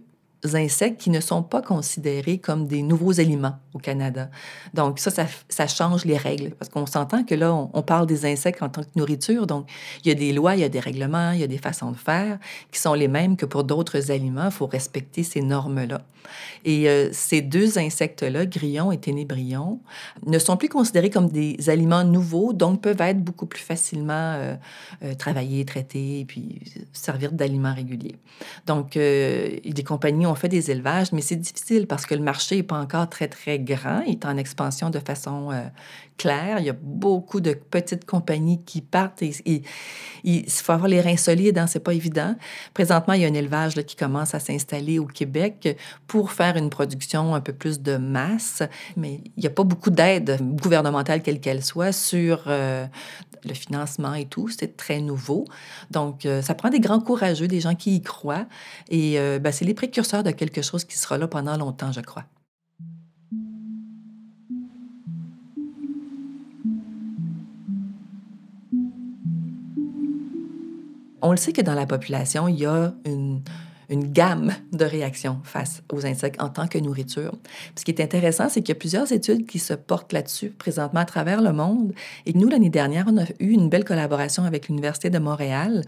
insectes 0.54 1.00
qui 1.00 1.10
ne 1.10 1.20
sont 1.20 1.42
pas 1.42 1.62
considérés 1.62 2.38
comme 2.38 2.66
des 2.66 2.82
nouveaux 2.82 3.20
aliments 3.20 3.56
au 3.74 3.78
Canada. 3.78 4.30
Donc 4.74 4.98
ça, 4.98 5.10
ça, 5.48 5.66
change 5.66 6.04
les 6.04 6.16
règles, 6.16 6.50
parce 6.50 6.68
qu'on 6.68 6.86
s'entend 6.86 7.24
que 7.24 7.34
là, 7.34 7.52
on, 7.54 7.82
parle 7.82 8.06
des 8.06 8.26
insectes 8.26 8.62
en 8.62 8.68
tant 8.68 8.82
que 8.82 8.88
nourriture, 8.96 9.46
donc 9.46 9.68
il 10.04 10.08
y 10.08 10.10
a 10.10 10.14
des 10.14 10.32
lois, 10.32 10.54
il 10.54 10.60
y 10.60 10.64
a 10.64 10.68
des 10.68 10.80
règlements, 10.80 11.32
il 11.32 11.40
y 11.40 11.44
a 11.44 11.46
des 11.46 11.58
façons 11.58 11.90
de 11.90 11.96
faire 11.96 12.38
qui 12.70 12.80
sont 12.80 12.94
les 12.94 13.08
mêmes 13.08 13.36
que 13.36 13.46
pour 13.46 13.64
d'autres 13.64 14.10
aliments. 14.10 14.46
Il 14.46 14.50
faut 14.50 14.66
respecter 14.66 15.22
ces 15.22 15.40
normes-là. 15.40 16.02
Et 16.64 16.88
euh, 16.88 17.08
ces 17.12 17.40
deux 17.40 17.78
insectes-là, 17.78 18.46
grillons 18.46 18.92
et 18.92 18.98
ténébrions, 18.98 19.80
ne 20.26 20.38
sont 20.38 20.56
plus 20.56 20.68
considérés 20.68 21.10
comme 21.10 21.28
des 21.28 21.70
aliments 21.70 22.04
nouveaux, 22.04 22.52
donc 22.52 22.82
peuvent 22.82 23.00
être 23.00 23.22
beaucoup 23.22 23.46
plus 23.46 23.60
facilement 23.60 24.12
euh, 24.12 24.54
euh, 25.04 25.14
travaillés, 25.14 25.64
traités, 25.64 26.20
et 26.20 26.24
puis 26.24 26.60
servir 26.92 27.32
d'aliments 27.32 27.74
réguliers. 27.74 28.16
Donc, 28.66 28.92
des 28.94 29.84
compagnies 29.84 30.25
ont 30.26 30.34
fait 30.34 30.48
des 30.48 30.70
élevages, 30.70 31.12
mais 31.12 31.20
c'est 31.20 31.36
difficile 31.36 31.86
parce 31.86 32.06
que 32.06 32.14
le 32.14 32.22
marché 32.22 32.56
n'est 32.56 32.62
pas 32.62 32.78
encore 32.78 33.08
très, 33.08 33.28
très 33.28 33.58
grand. 33.58 34.00
Il 34.06 34.12
est 34.12 34.26
en 34.26 34.36
expansion 34.36 34.90
de 34.90 34.98
façon 34.98 35.50
euh, 35.52 35.62
claire. 36.16 36.58
Il 36.58 36.66
y 36.66 36.70
a 36.70 36.76
beaucoup 36.80 37.40
de 37.40 37.52
petites 37.52 38.04
compagnies 38.04 38.62
qui 38.64 38.80
partent 38.80 39.22
et, 39.22 39.62
il 40.24 40.50
faut 40.50 40.72
avoir 40.72 40.88
les 40.88 41.00
reins 41.00 41.16
solides, 41.16 41.56
hein, 41.56 41.66
c'est 41.68 41.80
pas 41.80 41.94
évident. 41.94 42.34
Présentement, 42.74 43.14
il 43.14 43.22
y 43.22 43.24
a 43.24 43.28
un 43.28 43.34
élevage 43.34 43.74
qui 43.74 43.94
commence 43.94 44.34
à 44.34 44.40
s'installer 44.40 44.98
au 44.98 45.06
Québec 45.06 45.78
pour 46.08 46.32
faire 46.32 46.56
une 46.56 46.68
production 46.68 47.34
un 47.34 47.40
peu 47.40 47.52
plus 47.52 47.80
de 47.80 47.96
masse, 47.96 48.62
mais 48.96 49.20
il 49.36 49.40
n'y 49.40 49.46
a 49.46 49.50
pas 49.50 49.62
beaucoup 49.62 49.90
d'aide 49.90 50.38
gouvernementale, 50.42 51.22
quelle 51.22 51.40
qu'elle 51.40 51.62
soit, 51.62 51.92
sur 51.92 52.44
euh, 52.48 52.86
le 53.44 53.54
financement 53.54 54.14
et 54.14 54.24
tout. 54.24 54.48
C'est 54.48 54.76
très 54.76 55.00
nouveau. 55.00 55.44
Donc, 55.92 56.26
euh, 56.26 56.42
ça 56.42 56.54
prend 56.54 56.70
des 56.70 56.80
grands 56.80 57.00
courageux, 57.00 57.46
des 57.46 57.60
gens 57.60 57.76
qui 57.76 57.94
y 57.96 58.02
croient. 58.02 58.46
Et 58.90 59.18
ben, 59.40 59.52
c'est 59.52 59.64
les 59.64 59.74
précurseurs 59.74 60.15
de 60.22 60.30
quelque 60.30 60.62
chose 60.62 60.84
qui 60.84 60.96
sera 60.96 61.18
là 61.18 61.28
pendant 61.28 61.56
longtemps, 61.56 61.92
je 61.92 62.00
crois. 62.00 62.24
On 71.22 71.30
le 71.32 71.36
sait 71.36 71.52
que 71.52 71.60
dans 71.60 71.74
la 71.74 71.86
population, 71.86 72.46
il 72.46 72.56
y 72.56 72.66
a 72.66 72.94
une, 73.04 73.42
une 73.88 74.12
gamme 74.12 74.52
de 74.72 74.84
réactions 74.84 75.40
face 75.44 75.82
aux 75.92 76.06
insectes 76.06 76.40
en 76.40 76.48
tant 76.48 76.66
que 76.66 76.78
nourriture. 76.78 77.32
ce 77.76 77.84
qui 77.84 77.90
est 77.90 78.00
intéressant, 78.00 78.48
c'est 78.48 78.60
qu'il 78.60 78.70
y 78.70 78.76
a 78.76 78.78
plusieurs 78.78 79.12
études 79.12 79.46
qui 79.46 79.58
se 79.58 79.74
portent 79.74 80.12
là-dessus 80.12 80.50
présentement 80.50 81.00
à 81.00 81.04
travers 81.04 81.40
le 81.40 81.52
monde. 81.52 81.92
Et 82.26 82.32
nous, 82.32 82.48
l'année 82.48 82.70
dernière, 82.70 83.06
on 83.08 83.18
a 83.18 83.24
eu 83.38 83.50
une 83.50 83.68
belle 83.68 83.84
collaboration 83.84 84.44
avec 84.44 84.68
l'Université 84.68 85.10
de 85.10 85.18
Montréal, 85.18 85.82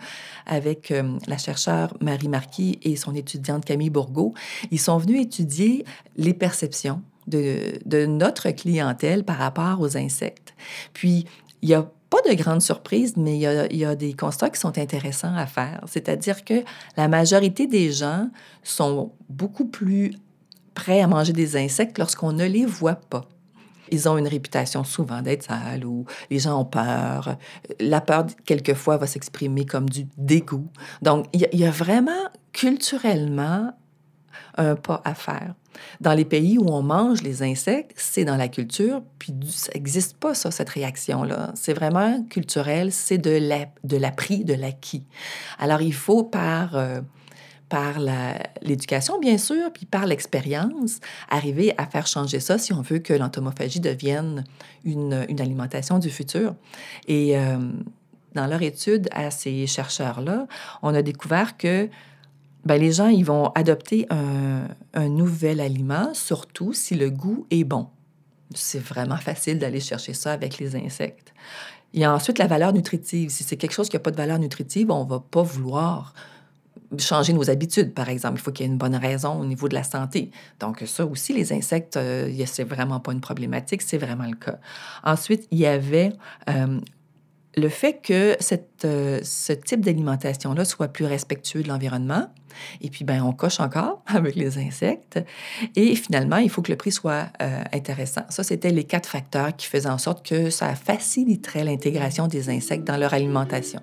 avec 0.47 0.91
euh, 0.91 1.19
la 1.27 1.39
chercheure 1.39 1.97
Marie 2.01 2.29
Marquis 2.29 2.79
et 2.83 2.97
son 2.97 3.15
étudiante 3.15 3.65
Camille 3.65 3.91
Bourgault. 3.91 4.35
Ils 4.71 4.81
sont 4.81 4.99
venus 4.99 5.23
étudier 5.23 5.85
les 6.17 6.35
perceptions 6.35 7.03
de, 7.27 7.79
de 7.85 8.07
notre 8.07 8.51
clientèle 8.51 9.25
par 9.25 9.37
rapport 9.37 9.81
aux 9.81 9.97
insectes. 9.97 10.55
Puis, 10.93 11.27
il 11.63 11.69
y 11.69 11.75
a 11.75 11.91
pas 12.11 12.19
de 12.29 12.35
grande 12.35 12.63
surprise, 12.63 13.17
mais 13.17 13.37
il 13.37 13.77
y, 13.77 13.85
a, 13.85 13.95
des 13.95 14.15
constats 14.15 14.51
qui 14.51 14.59
sont 14.59 14.79
intéressants 14.79 15.35
à 15.35 15.47
faire. 15.47 15.81
C'est-à-dire 15.87 16.45
que 16.45 16.65
la 16.97 17.09
majorité 17.09 17.67
des 17.67 17.93
gens 17.93 18.31
sont 18.63 19.13
beaucoup 19.29 19.67
plus 19.67 20.15
prêts 20.75 21.01
à 21.01 21.07
manger 21.07 21.33
des 21.33 21.57
insectes 21.57 21.99
lorsqu'on 21.99 22.33
ne 22.33 22.47
les 22.47 22.65
voit 22.65 22.95
pas. 22.95 23.25
Ils 23.91 24.09
ont 24.09 24.19
une 24.19 24.29
réputation 24.29 24.85
souvent 24.85 25.23
d'être 25.23 25.45
sales 25.45 25.85
ou 25.85 26.05
les 26.31 26.39
gens 26.39 26.61
ont 26.61 26.65
peur. 26.65 27.37
La 27.81 28.01
peur, 28.01 28.27
quelquefois, 28.45 28.97
va 28.97 29.07
s'exprimer 29.07 29.65
comme 29.65 29.89
du 29.89 30.07
dégoût. 30.17 30.69
Donc, 31.03 31.27
il 31.33 31.49
y, 31.53 31.59
y 31.59 31.65
a 31.65 31.71
vraiment 31.71 32.29
culturellement 32.53 33.73
un 34.57 34.77
pas 34.77 35.01
à 35.05 35.15
faire. 35.15 35.55
Dans 36.01 36.15
les 36.15 36.25
pays 36.25 36.59
où 36.59 36.67
on 36.69 36.83
mange 36.83 37.23
les 37.23 37.43
insectes, 37.43 37.95
c'est 37.97 38.25
dans 38.25 38.37
la 38.37 38.49
culture, 38.49 39.03
puis 39.19 39.35
ça 39.49 39.73
n'existe 39.75 40.17
pas, 40.17 40.35
ça, 40.35 40.51
cette 40.51 40.69
réaction-là. 40.69 41.53
C'est 41.55 41.75
vraiment 41.75 42.23
culturel, 42.25 42.93
c'est 42.93 43.19
de 43.19 43.97
l'appris, 43.97 44.45
de 44.45 44.55
l'acquis. 44.55 45.05
Alors, 45.59 45.83
il 45.83 45.95
faut 45.95 46.23
par... 46.23 46.77
Euh, 46.77 47.01
par 47.69 47.99
l'éducation, 48.63 49.19
bien 49.19 49.37
sûr, 49.37 49.71
puis 49.73 49.85
par 49.85 50.07
l'expérience, 50.07 51.01
arriver 51.29 51.75
à 51.77 51.87
faire 51.87 52.07
changer 52.07 52.41
ça 52.41 52.57
si 52.57 52.73
on 52.73 52.81
veut 52.81 52.99
que 52.99 53.13
l'entomophagie 53.13 53.81
devienne 53.81 54.45
une, 54.85 55.27
une, 55.29 55.41
alimentation 55.41 55.99
du 55.99 56.09
futur. 56.09 56.55
Et 57.09 57.37
euh, 57.37 57.59
dans 58.35 58.47
leur 58.47 58.63
étude 58.63 59.09
à 59.13 59.31
ces 59.31 59.67
chercheurs-là, 59.67 60.47
on 60.83 60.95
a 60.95 61.03
découvert 61.03 61.57
que 61.57 61.89
ben, 62.65 62.81
les 62.81 62.93
gens 62.93 63.09
ils 63.09 63.25
vont 63.25 63.49
adopter 63.55 64.07
un, 64.11 65.09
nouvel 65.09 65.61
aliment, 65.61 66.13
surtout 66.13 66.73
si 66.73 66.95
le 66.95 67.11
goût 67.11 67.47
est 67.51 67.65
bon. 67.65 67.89
C'est 68.55 68.81
vraiment 68.81 69.17
facile 69.17 69.59
d'aller 69.59 69.81
chercher 69.81 70.13
ça 70.13 70.33
avec 70.33 70.59
les 70.59 70.75
insectes. 70.77 71.33
Il 71.93 72.01
y 72.01 72.05
a 72.05 72.13
ensuite 72.13 72.39
la 72.39 72.47
valeur 72.47 72.73
nutritive. 72.73 73.31
Si 73.31 73.45
c'est 73.45 73.57
quelque 73.57 73.73
chose 73.73 73.89
qui 73.89 73.97
n'a 73.97 74.01
pas 74.01 74.11
de 74.11 74.17
valeur 74.17 74.39
nutritive, 74.39 74.91
on 74.91 75.05
ne 75.05 75.09
va 75.09 75.21
pas 75.21 75.43
vouloir 75.43 76.13
changer 76.99 77.33
nos 77.33 77.51
habitudes, 77.51 77.93
par 77.93 78.09
exemple. 78.09 78.39
Il 78.39 78.43
faut 78.43 78.53
qu'il 78.53 78.67
y 78.67 78.69
ait 78.69 78.73
une 78.73 78.79
bonne 78.79 78.97
raison 78.97 79.39
au 79.39 79.45
niveau 79.45 79.69
de 79.69 79.75
la 79.75 79.83
santé. 79.83 80.31
Donc, 80.61 80.83
ça 80.87 81.05
aussi, 81.05 81.33
les 81.33 81.53
insectes, 81.53 81.97
euh, 81.97 82.33
c'est 82.47 82.65
vraiment 82.65 83.01
pas 83.01 83.13
une 83.13 83.21
problématique, 83.21 83.83
c'est 83.83 83.99
vraiment 83.99 84.25
le 84.25 84.37
cas. 84.37 84.59
Ensuite, 85.05 85.47
il 85.51 85.59
y 85.59 85.67
avait 85.67 86.13
euh, 86.49 86.81
le 87.59 87.69
fait 87.69 88.01
que 88.03 88.37
euh, 88.85 89.21
ce 89.23 89.53
type 89.53 89.81
d'alimentation-là 89.81 90.65
soit 90.65 90.89
plus 90.89 91.05
respectueux 91.05 91.63
de 91.63 91.69
l'environnement, 91.69 92.29
et 92.81 92.91
puis 92.91 93.05
ben, 93.05 93.23
on 93.23 93.33
coche 93.33 93.61
encore 93.61 94.03
avec 94.07 94.35
les 94.35 94.59
insectes, 94.59 95.21
et 95.77 95.95
finalement, 95.95 96.39
il 96.39 96.51
faut 96.51 96.63
que 96.63 96.73
le 96.73 96.79
prix 96.79 96.93
soit 96.93 97.27
euh, 97.43 97.63
intéressant. 97.73 98.23
Ça, 98.29 98.43
c'était 98.43 98.71
les 98.71 98.85
quatre 98.85 99.09
facteurs 99.09 99.55
qui 99.57 99.67
faisaient 99.67 99.89
en 99.89 99.99
sorte 99.99 100.27
que 100.27 100.51
ça 100.51 100.75
faciliterait 100.75 101.65
l'intégration 101.65 102.29
des 102.29 102.51
insectes 102.51 102.87
dans 102.87 102.97
leur 102.97 103.15
alimentation. 103.15 103.81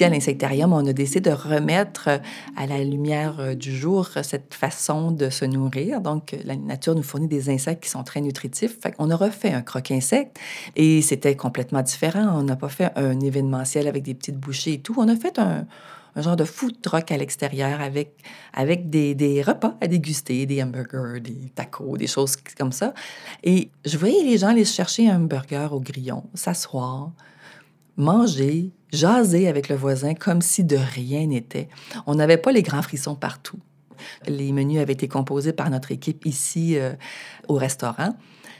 À 0.00 0.10
l'insectarium, 0.10 0.74
on 0.74 0.86
a 0.86 0.92
décidé 0.92 1.30
de 1.30 1.34
remettre 1.34 2.08
euh, 2.08 2.18
à 2.56 2.66
la 2.66 2.84
lumière 2.84 3.40
euh, 3.40 3.54
du 3.54 3.74
jour 3.74 4.08
cette 4.22 4.52
façon 4.52 5.10
de 5.10 5.30
se 5.30 5.46
nourrir. 5.46 6.02
Donc, 6.02 6.36
la 6.44 6.54
nature 6.54 6.94
nous 6.94 7.02
fournit 7.02 7.28
des 7.28 7.48
insectes 7.48 7.84
qui 7.84 7.88
sont 7.88 8.04
très 8.04 8.20
nutritifs. 8.20 8.78
Fait 8.78 8.94
on 8.98 9.10
a 9.10 9.16
refait 9.16 9.52
un 9.52 9.62
croque-insecte 9.62 10.38
et 10.74 11.00
c'était 11.00 11.34
complètement 11.34 11.80
différent. 11.80 12.38
On 12.38 12.42
n'a 12.42 12.56
pas 12.56 12.68
fait 12.68 12.92
un 12.96 13.18
événementiel 13.20 13.88
avec 13.88 14.02
des 14.02 14.12
petites 14.12 14.36
bouchées 14.36 14.74
et 14.74 14.80
tout. 14.80 14.94
On 14.98 15.08
a 15.08 15.16
fait 15.16 15.38
un, 15.38 15.66
genre 16.16 16.36
de 16.36 16.44
food 16.44 16.82
truck 16.82 17.10
à 17.10 17.16
l'extérieur 17.16 17.80
avec, 17.80 18.18
avec 18.52 18.90
des, 18.90 19.14
des, 19.14 19.40
repas 19.40 19.76
à 19.80 19.86
déguster, 19.86 20.44
des 20.44 20.62
hamburgers, 20.62 21.20
des 21.20 21.50
tacos, 21.54 21.96
des 21.96 22.06
choses 22.06 22.36
comme 22.58 22.72
ça. 22.72 22.92
Et 23.44 23.70
je 23.86 23.96
voyais 23.96 24.22
les 24.24 24.36
gens 24.36 24.48
aller 24.48 24.64
chercher 24.66 25.08
un 25.08 25.20
burger 25.20 25.68
au 25.70 25.80
grillon, 25.80 26.24
s'asseoir, 26.34 27.12
manger, 27.96 28.70
jaser 28.92 29.48
avec 29.48 29.68
le 29.68 29.76
voisin 29.76 30.14
comme 30.14 30.42
si 30.42 30.64
de 30.64 30.76
rien 30.76 31.26
n'était. 31.26 31.68
On 32.06 32.14
n'avait 32.14 32.36
pas 32.36 32.52
les 32.52 32.62
grands 32.62 32.82
frissons 32.82 33.14
partout. 33.14 33.58
Les 34.26 34.52
menus 34.52 34.80
avaient 34.80 34.92
été 34.92 35.08
composés 35.08 35.52
par 35.52 35.70
notre 35.70 35.90
équipe 35.90 36.26
ici 36.26 36.78
euh, 36.78 36.92
au 37.48 37.54
restaurant. 37.54 38.14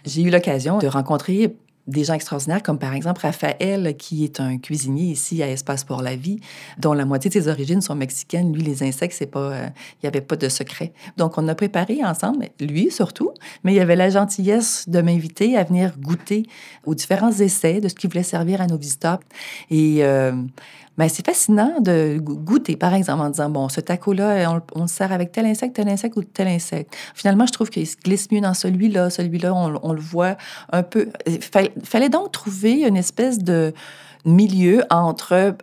J'ai 0.05 0.23
eu 0.23 0.31
l'occasion 0.31 0.79
de 0.79 0.87
rencontrer 0.87 1.57
des 1.87 2.05
gens 2.05 2.15
extraordinaires, 2.15 2.63
comme 2.63 2.79
par 2.79 2.95
exemple 2.95 3.21
Raphaël, 3.23 3.97
qui 3.97 4.25
est 4.25 4.41
un 4.41 4.59
cuisinier 4.59 5.13
ici 5.13 5.43
à 5.43 5.49
Espace 5.49 5.85
pour 5.85 6.03
la 6.03 6.17
vie, 6.17 6.41
dont 6.79 6.93
la 6.93 7.05
moitié 7.05 7.29
de 7.29 7.35
ses 7.35 7.49
origines 7.49 7.81
sont 7.81 7.95
mexicaines. 7.95 8.53
Lui, 8.53 8.63
les 8.63 8.83
insectes, 8.83 9.15
c'est 9.17 9.27
pas, 9.27 9.53
euh, 9.53 9.67
il 9.95 10.07
n'y 10.07 10.09
avait 10.09 10.21
pas 10.21 10.37
de 10.37 10.49
secret. 10.49 10.93
Donc, 11.17 11.39
on 11.39 11.47
a 11.49 11.55
préparé 11.55 12.05
ensemble, 12.05 12.49
lui 12.61 12.91
surtout, 12.91 13.33
mais 13.65 13.75
il 13.75 13.81
avait 13.81 13.97
la 13.97 14.11
gentillesse 14.11 14.89
de 14.89 15.01
m'inviter 15.01 15.57
à 15.57 15.65
venir 15.65 15.97
goûter 15.99 16.45
aux 16.85 16.95
différents 16.95 17.33
essais 17.33 17.81
de 17.81 17.89
ce 17.89 17.95
qui 17.95 18.07
voulait 18.07 18.23
servir 18.23 18.61
à 18.61 18.67
nos 18.67 18.77
visiteurs. 18.77 19.21
Et 19.71 20.05
euh, 20.05 20.33
mais 20.99 21.09
c'est 21.09 21.25
fascinant 21.25 21.81
de 21.81 22.19
goûter, 22.19 22.77
par 22.77 22.95
exemple, 22.95 23.23
en 23.23 23.31
disant, 23.31 23.51
bon, 23.51 23.69
ce 23.69 23.81
taco-là, 23.81 24.61
on, 24.75 24.83
le 24.83 24.87
sert 24.87 25.13
avec 25.13 25.33
tel 25.33 25.47
insecte, 25.47 25.77
tel 25.77 25.89
insecte 25.89 26.17
ou 26.17 26.23
tel 26.23 26.49
insecte. 26.49 26.97
Finalement, 27.15 27.47
je 27.47 27.53
trouve 27.53 27.71
qu'il 27.71 27.87
se 27.87 27.97
glisse 27.97 28.31
mieux 28.31 28.41
dans 28.41 28.55
celui-là. 28.55 29.11
Celui-là, 29.11 29.55
on, 29.55 29.93
le 29.93 30.01
voit 30.01 30.37
un 30.73 30.83
peu. 30.83 31.09
Il 31.27 31.41
fallait 31.43 32.09
donc 32.09 32.33
trouver 32.33 32.87
une 32.87 32.97
espèce 32.97 33.39
de 33.39 33.75
milieu 34.25 34.83
entre 34.91 35.57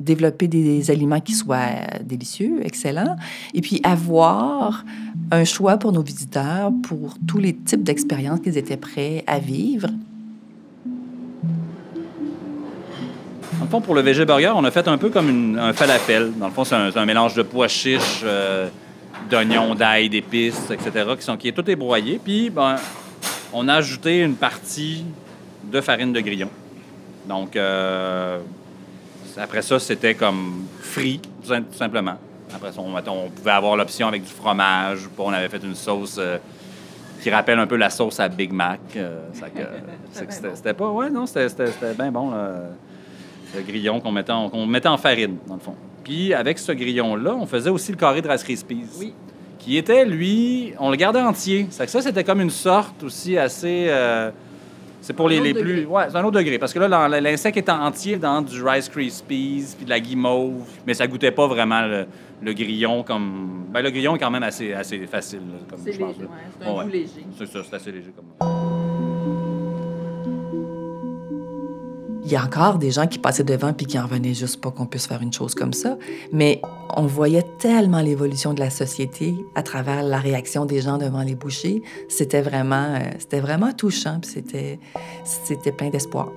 développer 0.00 0.48
des 0.48 0.90
aliments 0.90 1.20
qui 1.20 1.34
soient 1.34 1.70
délicieux, 2.02 2.60
excellents, 2.64 3.16
et 3.54 3.60
puis 3.60 3.80
avoir 3.84 4.84
un 5.30 5.44
choix 5.44 5.76
pour 5.76 5.92
nos 5.92 6.02
visiteurs 6.02 6.72
pour 6.82 7.14
tous 7.26 7.38
les 7.38 7.54
types 7.54 7.82
d'expériences 7.82 8.40
qu'ils 8.40 8.58
étaient 8.58 8.76
prêts 8.76 9.22
à 9.26 9.38
vivre. 9.38 9.88
Fond, 13.74 13.80
pour 13.80 13.94
le 13.94 14.02
VG 14.02 14.24
Burger, 14.24 14.52
on 14.54 14.64
a 14.64 14.70
fait 14.70 14.86
un 14.86 14.98
peu 14.98 15.10
comme 15.10 15.58
un 15.58 15.72
falafel. 15.72 16.32
Dans 16.36 16.46
le 16.46 16.52
fond, 16.52 16.64
c'est 16.64 16.74
un, 16.74 17.06
mélange 17.06 17.34
de 17.34 17.42
pois 17.42 17.66
chiches, 17.66 18.20
euh, 18.22 18.68
d'oignons, 19.28 19.74
d'ail, 19.74 20.08
d'épices, 20.08 20.70
etc., 20.70 21.06
qui, 21.18 21.24
sont, 21.24 21.36
qui 21.36 21.48
est 21.48 21.52
tout 21.52 21.68
ébroyé. 21.68 22.20
Puis, 22.22 22.50
ben, 22.50 22.76
on 23.52 23.66
a 23.68 23.74
ajouté 23.74 24.20
une 24.20 24.36
partie 24.36 25.04
de 25.64 25.80
farine 25.80 26.12
de 26.12 26.20
grillon. 26.20 26.50
Donc, 27.26 27.56
euh, 27.56 28.38
après 29.36 29.62
ça, 29.62 29.80
c'était 29.80 30.14
comme 30.14 30.66
frit, 30.80 31.20
tout 31.20 31.52
simplement. 31.72 32.14
Après 32.54 32.70
ça, 32.70 32.80
on, 32.80 33.30
pouvait 33.30 33.50
avoir 33.50 33.76
l'option 33.76 34.06
avec 34.06 34.22
du 34.22 34.30
fromage. 34.30 35.00
On 35.18 35.32
avait 35.32 35.48
fait 35.48 35.64
une 35.64 35.74
sauce 35.74 36.16
euh, 36.18 36.38
qui 37.20 37.30
rappelle 37.30 37.58
un 37.58 37.66
peu 37.66 37.76
la 37.76 37.90
sauce 37.90 38.20
à 38.20 38.28
Big 38.28 38.52
Mac. 38.52 38.80
c'était 40.12 40.74
pas... 40.74 40.90
Ouais, 40.90 41.10
non, 41.10 41.26
c'était 41.26 41.72
bien 41.98 42.12
bon. 42.12 42.30
Le 43.56 43.62
grillon 43.62 44.00
qu'on 44.00 44.12
mettait, 44.12 44.32
en, 44.32 44.66
mettait 44.66 44.88
en 44.88 44.96
farine, 44.96 45.36
dans 45.46 45.54
le 45.54 45.60
fond. 45.60 45.74
Puis 46.02 46.34
avec 46.34 46.58
ce 46.58 46.72
grillon-là, 46.72 47.34
on 47.34 47.46
faisait 47.46 47.70
aussi 47.70 47.92
le 47.92 47.96
carré 47.96 48.20
de 48.20 48.28
Rice 48.28 48.44
Krispies. 48.44 48.84
Oui. 48.98 49.14
Qui 49.58 49.78
était, 49.78 50.04
lui, 50.04 50.74
on 50.78 50.90
le 50.90 50.96
gardait 50.96 51.20
entier. 51.20 51.66
Ça, 51.70 51.86
ça 51.86 52.02
c'était 52.02 52.24
comme 52.24 52.40
une 52.40 52.50
sorte 52.50 53.02
aussi 53.02 53.38
assez. 53.38 53.86
Euh, 53.88 54.30
c'est 55.00 55.12
pour 55.12 55.28
les, 55.28 55.40
les 55.40 55.54
plus. 55.54 55.84
Ouais, 55.84 56.04
c'est 56.08 56.16
un 56.16 56.24
autre 56.24 56.38
degré. 56.38 56.58
Parce 56.58 56.72
que 56.72 56.78
là, 56.78 57.08
l'insecte 57.20 57.56
était 57.56 57.72
entier 57.72 58.16
dans 58.16 58.40
du 58.40 58.62
Rice 58.62 58.88
Krispies 58.88 59.74
puis 59.76 59.84
de 59.84 59.90
la 59.90 60.00
guimauve. 60.00 60.66
Mais 60.86 60.94
ça 60.94 61.06
goûtait 61.06 61.30
pas 61.30 61.46
vraiment 61.46 61.82
le, 62.42 62.52
grillon 62.52 63.02
comme. 63.02 63.66
Ben, 63.70 63.82
le 63.82 63.90
grillon 63.90 64.16
est 64.16 64.18
quand 64.18 64.30
même 64.30 64.42
assez, 64.42 64.72
assez 64.72 65.06
facile. 65.06 65.40
C'est 65.76 65.92
léger, 65.92 66.04
c'est 66.58 66.66
un 66.66 66.84
goût 66.84 66.88
léger. 66.88 67.26
C'est 67.38 67.46
ça, 67.46 67.60
c'est 67.68 67.76
assez 67.76 67.92
léger 67.92 68.12
comme. 68.14 68.83
Il 72.24 72.32
y 72.32 72.36
a 72.36 72.42
encore 72.42 72.78
des 72.78 72.90
gens 72.90 73.06
qui 73.06 73.18
passaient 73.18 73.44
devant 73.44 73.72
puis 73.72 73.86
qui 73.86 73.98
en 73.98 74.04
revenaient 74.04 74.34
juste 74.34 74.60
pas 74.60 74.70
qu'on 74.70 74.86
puisse 74.86 75.06
faire 75.06 75.20
une 75.20 75.32
chose 75.32 75.54
comme 75.54 75.72
ça. 75.72 75.98
Mais 76.32 76.62
on 76.96 77.06
voyait 77.06 77.44
tellement 77.58 78.00
l'évolution 78.00 78.54
de 78.54 78.60
la 78.60 78.70
société 78.70 79.34
à 79.54 79.62
travers 79.62 80.02
la 80.02 80.18
réaction 80.18 80.64
des 80.64 80.80
gens 80.80 80.98
devant 80.98 81.22
les 81.22 81.34
bouchers. 81.34 81.82
C'était 82.08 82.42
vraiment, 82.42 82.94
euh, 82.94 83.10
c'était 83.18 83.40
vraiment 83.40 83.72
touchant. 83.72 84.20
C'était, 84.22 84.78
c'était 85.24 85.72
plein 85.72 85.90
d'espoir. 85.90 86.30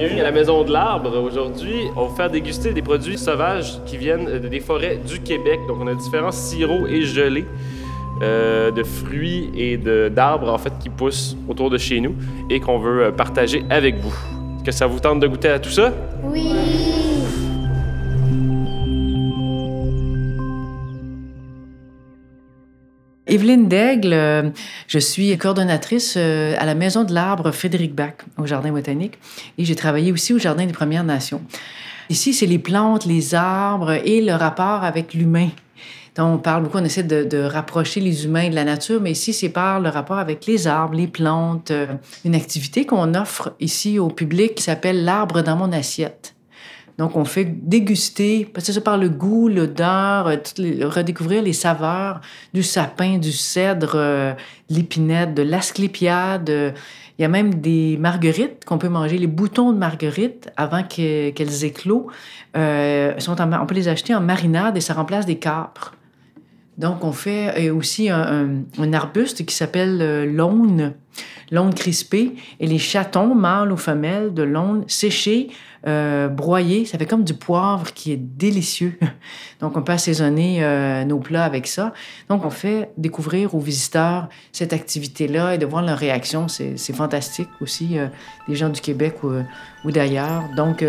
Bienvenue 0.00 0.20
à 0.20 0.24
la 0.24 0.32
Maison 0.32 0.64
de 0.64 0.72
l'Arbre. 0.72 1.14
Aujourd'hui, 1.18 1.74
on 1.94 2.04
va 2.04 2.08
vous 2.08 2.16
faire 2.16 2.30
déguster 2.30 2.72
des 2.72 2.80
produits 2.80 3.18
sauvages 3.18 3.84
qui 3.84 3.98
viennent 3.98 4.38
des 4.38 4.60
forêts 4.60 4.96
du 4.96 5.20
Québec. 5.20 5.60
Donc, 5.68 5.76
on 5.78 5.86
a 5.88 5.94
différents 5.94 6.30
sirops 6.30 6.88
et 6.88 7.02
gelés 7.02 7.44
euh, 8.22 8.70
de 8.70 8.82
fruits 8.82 9.50
et 9.54 9.76
d'arbres, 10.08 10.50
en 10.50 10.56
fait, 10.56 10.72
qui 10.80 10.88
poussent 10.88 11.36
autour 11.46 11.68
de 11.68 11.76
chez 11.76 12.00
nous 12.00 12.14
et 12.48 12.60
qu'on 12.60 12.78
veut 12.78 13.04
euh, 13.04 13.10
partager 13.10 13.62
avec 13.68 13.96
vous. 13.98 14.14
Est-ce 14.56 14.64
que 14.64 14.72
ça 14.72 14.86
vous 14.86 15.00
tente 15.00 15.20
de 15.20 15.26
goûter 15.26 15.48
à 15.48 15.58
tout 15.58 15.68
ça? 15.68 15.92
Daigle, 23.56 24.12
euh, 24.12 24.50
je 24.86 24.98
suis 24.98 25.36
coordonnatrice 25.38 26.14
euh, 26.16 26.54
à 26.58 26.66
la 26.66 26.74
Maison 26.74 27.04
de 27.04 27.12
l'Arbre 27.12 27.50
Frédéric 27.50 27.94
Bach 27.94 28.14
au 28.38 28.46
Jardin 28.46 28.72
botanique 28.72 29.18
et 29.58 29.64
j'ai 29.64 29.74
travaillé 29.74 30.12
aussi 30.12 30.32
au 30.32 30.38
Jardin 30.38 30.66
des 30.66 30.72
Premières 30.72 31.04
Nations. 31.04 31.42
Ici, 32.08 32.34
c'est 32.34 32.46
les 32.46 32.58
plantes, 32.58 33.06
les 33.06 33.34
arbres 33.34 33.92
et 33.92 34.20
le 34.20 34.34
rapport 34.34 34.84
avec 34.84 35.14
l'humain. 35.14 35.48
Donc, 36.16 36.34
on 36.34 36.38
parle 36.38 36.64
beaucoup, 36.64 36.78
on 36.78 36.84
essaie 36.84 37.04
de, 37.04 37.24
de, 37.24 37.38
rapprocher 37.38 38.00
les 38.00 38.24
humains 38.24 38.48
de 38.48 38.54
la 38.54 38.64
nature, 38.64 39.00
mais 39.00 39.12
ici, 39.12 39.32
c'est 39.32 39.48
par 39.48 39.78
le 39.80 39.88
rapport 39.88 40.18
avec 40.18 40.44
les 40.46 40.66
arbres, 40.66 40.94
les 40.94 41.06
plantes. 41.06 41.70
Euh, 41.70 41.86
une 42.24 42.34
activité 42.34 42.84
qu'on 42.84 43.14
offre 43.14 43.54
ici 43.60 43.98
au 43.98 44.08
public 44.08 44.56
qui 44.56 44.62
s'appelle 44.64 45.04
L'arbre 45.04 45.42
dans 45.42 45.56
mon 45.56 45.72
assiette. 45.72 46.34
Donc, 47.00 47.16
on 47.16 47.24
fait 47.24 47.46
déguster, 47.46 48.44
parce 48.44 48.66
que 48.66 48.74
ça 48.74 48.82
par 48.82 48.98
le 48.98 49.08
goût, 49.08 49.48
l'odeur, 49.48 50.26
euh, 50.26 50.36
redécouvrir 50.86 51.42
les 51.42 51.54
saveurs 51.54 52.20
du 52.52 52.62
sapin, 52.62 53.16
du 53.16 53.32
cèdre, 53.32 53.92
euh, 53.94 54.34
l'épinette, 54.68 55.32
de 55.32 55.40
l'asclépiade. 55.40 56.74
Il 57.18 57.22
y 57.22 57.24
a 57.24 57.28
même 57.28 57.54
des 57.54 57.96
marguerites 57.96 58.66
qu'on 58.66 58.76
peut 58.76 58.90
manger, 58.90 59.16
les 59.16 59.26
boutons 59.26 59.72
de 59.72 59.78
marguerite 59.78 60.50
avant 60.58 60.82
qu'elles 60.82 61.64
éclosent. 61.64 62.12
Euh, 62.54 63.14
on 63.26 63.66
peut 63.66 63.74
les 63.74 63.88
acheter 63.88 64.14
en 64.14 64.20
marinade 64.20 64.76
et 64.76 64.82
ça 64.82 64.92
remplace 64.92 65.24
des 65.24 65.38
capres. 65.38 65.94
Donc, 66.80 67.04
on 67.04 67.12
fait 67.12 67.68
euh, 67.68 67.74
aussi 67.74 68.08
un, 68.08 68.64
arbuste 68.94 69.44
qui 69.44 69.54
s'appelle 69.54 69.98
euh, 70.00 70.24
l'aune, 70.24 70.94
l'aune 71.50 71.74
crispée, 71.74 72.36
et 72.58 72.66
les 72.66 72.78
chatons, 72.78 73.34
mâles 73.34 73.70
ou 73.70 73.76
femelles 73.76 74.32
de 74.32 74.42
l'aune 74.42 74.84
séchés, 74.86 75.50
euh, 75.86 76.28
broyés. 76.28 76.84
Ça 76.84 76.98
fait 76.98 77.06
comme 77.06 77.24
du 77.24 77.34
poivre 77.34 77.92
qui 77.92 78.12
est 78.12 78.16
délicieux. 78.16 78.98
Donc, 79.60 79.76
on 79.76 79.82
peut 79.82 79.92
assaisonner 79.92 80.64
nos 81.06 81.18
plats 81.18 81.44
avec 81.44 81.66
ça. 81.66 81.92
Donc, 82.28 82.44
on 82.44 82.50
fait 82.50 82.90
découvrir 82.96 83.54
aux 83.54 83.60
visiteurs 83.60 84.28
cette 84.52 84.72
activité-là 84.72 85.54
et 85.54 85.58
de 85.58 85.66
voir 85.66 85.82
leur 85.82 85.98
réaction. 85.98 86.48
C'est 86.48 86.94
fantastique 86.94 87.48
aussi, 87.60 87.98
des 88.48 88.54
gens 88.54 88.70
du 88.70 88.80
Québec 88.80 89.22
ou, 89.22 89.32
ou 89.84 89.90
d'ailleurs. 89.90 90.44
Donc, 90.56 90.82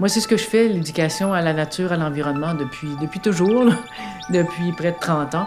moi, 0.00 0.08
c'est 0.08 0.20
ce 0.20 0.28
que 0.28 0.36
je 0.36 0.44
fais, 0.44 0.68
l'éducation 0.68 1.32
à 1.32 1.40
la 1.40 1.52
nature, 1.52 1.92
à 1.92 1.96
l'environnement, 1.96 2.54
depuis, 2.54 2.88
depuis 3.00 3.20
toujours, 3.20 3.66
depuis 4.30 4.72
près 4.72 4.92
de 4.92 4.98
30 4.98 5.34
ans. 5.34 5.46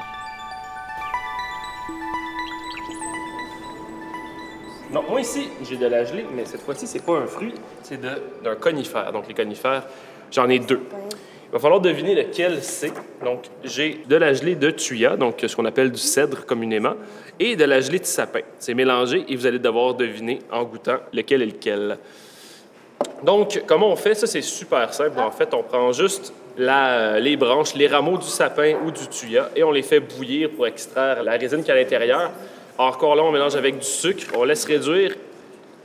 Ici, 5.22 5.50
j'ai 5.64 5.78
de 5.78 5.86
la 5.86 6.04
gelée, 6.04 6.26
mais 6.36 6.46
cette 6.46 6.62
fois-ci, 6.62 6.88
c'est 6.88 7.06
pas 7.06 7.14
un 7.14 7.28
fruit, 7.28 7.54
c'est 7.84 8.00
d'un 8.02 8.56
conifère. 8.60 9.12
Donc 9.12 9.28
les 9.28 9.34
conifères, 9.34 9.84
j'en 10.32 10.50
ai 10.50 10.60
deux. 10.60 10.82
Il 11.50 11.54
va 11.54 11.60
falloir 11.60 11.82
deviner 11.82 12.16
lequel 12.16 12.62
c'est. 12.62 12.94
Donc 13.24 13.44
j'ai 13.64 14.02
de 14.08 14.16
la 14.16 14.34
gelée 14.34 14.56
de 14.56 14.72
tuya, 14.72 15.16
donc 15.18 15.44
ce 15.46 15.56
qu'on 15.56 15.66
appelle 15.66 15.92
du 15.92 16.00
cèdre 16.00 16.46
communément, 16.46 16.96
et 17.40 17.56
de 17.56 17.64
la 17.66 17.82
gelée 17.82 18.00
de 18.00 18.06
sapin. 18.06 18.42
C'est 18.60 18.74
mélangé 18.74 19.26
et 19.28 19.36
vous 19.36 19.46
allez 19.46 19.60
devoir 19.60 19.94
deviner 19.94 20.40
en 20.52 20.64
goûtant 20.64 20.98
lequel 21.14 21.42
est 21.42 21.48
lequel. 21.48 21.98
Donc, 23.24 23.64
comment 23.66 23.92
on 23.92 23.96
fait? 23.96 24.14
Ça, 24.16 24.28
c'est 24.28 24.42
super 24.42 24.94
simple. 24.94 25.20
En 25.20 25.32
fait, 25.32 25.54
on 25.54 25.64
prend 25.64 25.92
juste 25.92 26.34
les 26.58 27.36
branches, 27.38 27.74
les 27.76 27.88
rameaux 27.88 28.18
du 28.18 28.28
sapin 28.28 28.76
ou 28.86 28.92
du 28.92 29.08
tuya 29.08 29.50
et 29.56 29.64
on 29.64 29.72
les 29.72 29.82
fait 29.82 30.00
bouillir 30.00 30.50
pour 30.52 30.68
extraire 30.68 31.24
la 31.24 31.34
résine 31.34 31.64
qui 31.64 31.70
est 31.70 31.74
à 31.74 31.78
l'intérieur. 31.78 32.32
Encore 32.78 33.16
là, 33.16 33.24
on 33.24 33.32
mélange 33.32 33.56
avec 33.56 33.78
du 33.78 33.86
sucre, 33.86 34.28
on 34.36 34.44
laisse 34.44 34.66
réduire, 34.66 35.16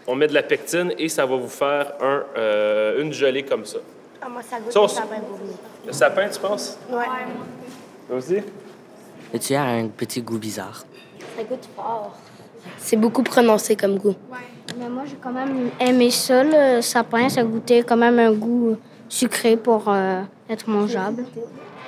on 0.06 0.14
met 0.14 0.28
de 0.28 0.34
la 0.34 0.42
pectine 0.42 0.92
et 0.98 1.08
ça 1.08 1.26
va 1.26 1.36
vous 1.36 1.48
faire 1.48 1.92
un, 2.00 2.22
euh, 2.38 3.02
une 3.02 3.12
gelée 3.12 3.42
comme 3.42 3.64
ça. 3.64 3.78
Ah, 4.22 4.28
moi, 4.28 4.42
ça 4.42 4.58
goûte 4.58 4.74
le 4.74 4.88
sapin 4.88 5.16
Le 5.86 5.92
sapin, 5.92 6.28
tu 6.28 6.40
penses? 6.40 6.78
Ouais. 6.90 7.04
Toi 8.08 8.16
aussi? 8.16 8.36
Le 9.32 9.38
tuya 9.38 9.62
a 9.62 9.66
un 9.66 9.88
petit 9.88 10.22
goût 10.22 10.38
bizarre. 10.38 10.84
Ça 11.36 11.42
goûte 11.44 11.68
fort. 11.74 12.14
C'est 12.78 12.96
beaucoup 12.96 13.22
prononcé 13.22 13.76
comme 13.76 13.98
goût. 13.98 14.14
Ouais. 14.30 14.38
Mais 14.78 14.88
moi, 14.88 15.02
j'ai 15.06 15.16
quand 15.22 15.32
même 15.32 15.70
aimé 15.80 16.10
ça, 16.10 16.42
le 16.44 16.80
sapin. 16.80 17.28
Ça 17.28 17.42
goûtait 17.42 17.82
quand 17.82 17.96
même 17.96 18.18
un 18.18 18.32
goût 18.32 18.76
sucré 19.08 19.56
pour 19.56 19.84
euh, 19.88 20.22
être 20.48 20.68
mangeable. 20.68 21.24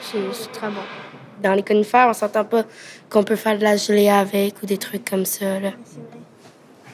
C'est 0.00 0.52
très 0.52 0.68
bon. 0.68 0.80
Dans 1.42 1.54
les 1.54 1.62
conifères, 1.62 2.08
on 2.08 2.12
s'entend 2.12 2.44
pas 2.44 2.64
qu'on 3.10 3.22
peut 3.22 3.36
faire 3.36 3.58
de 3.58 3.62
la 3.62 3.76
gelée 3.76 4.08
avec 4.08 4.62
ou 4.62 4.66
des 4.66 4.78
trucs 4.78 5.08
comme 5.08 5.24
ça. 5.24 5.44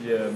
Euh, 0.07 0.29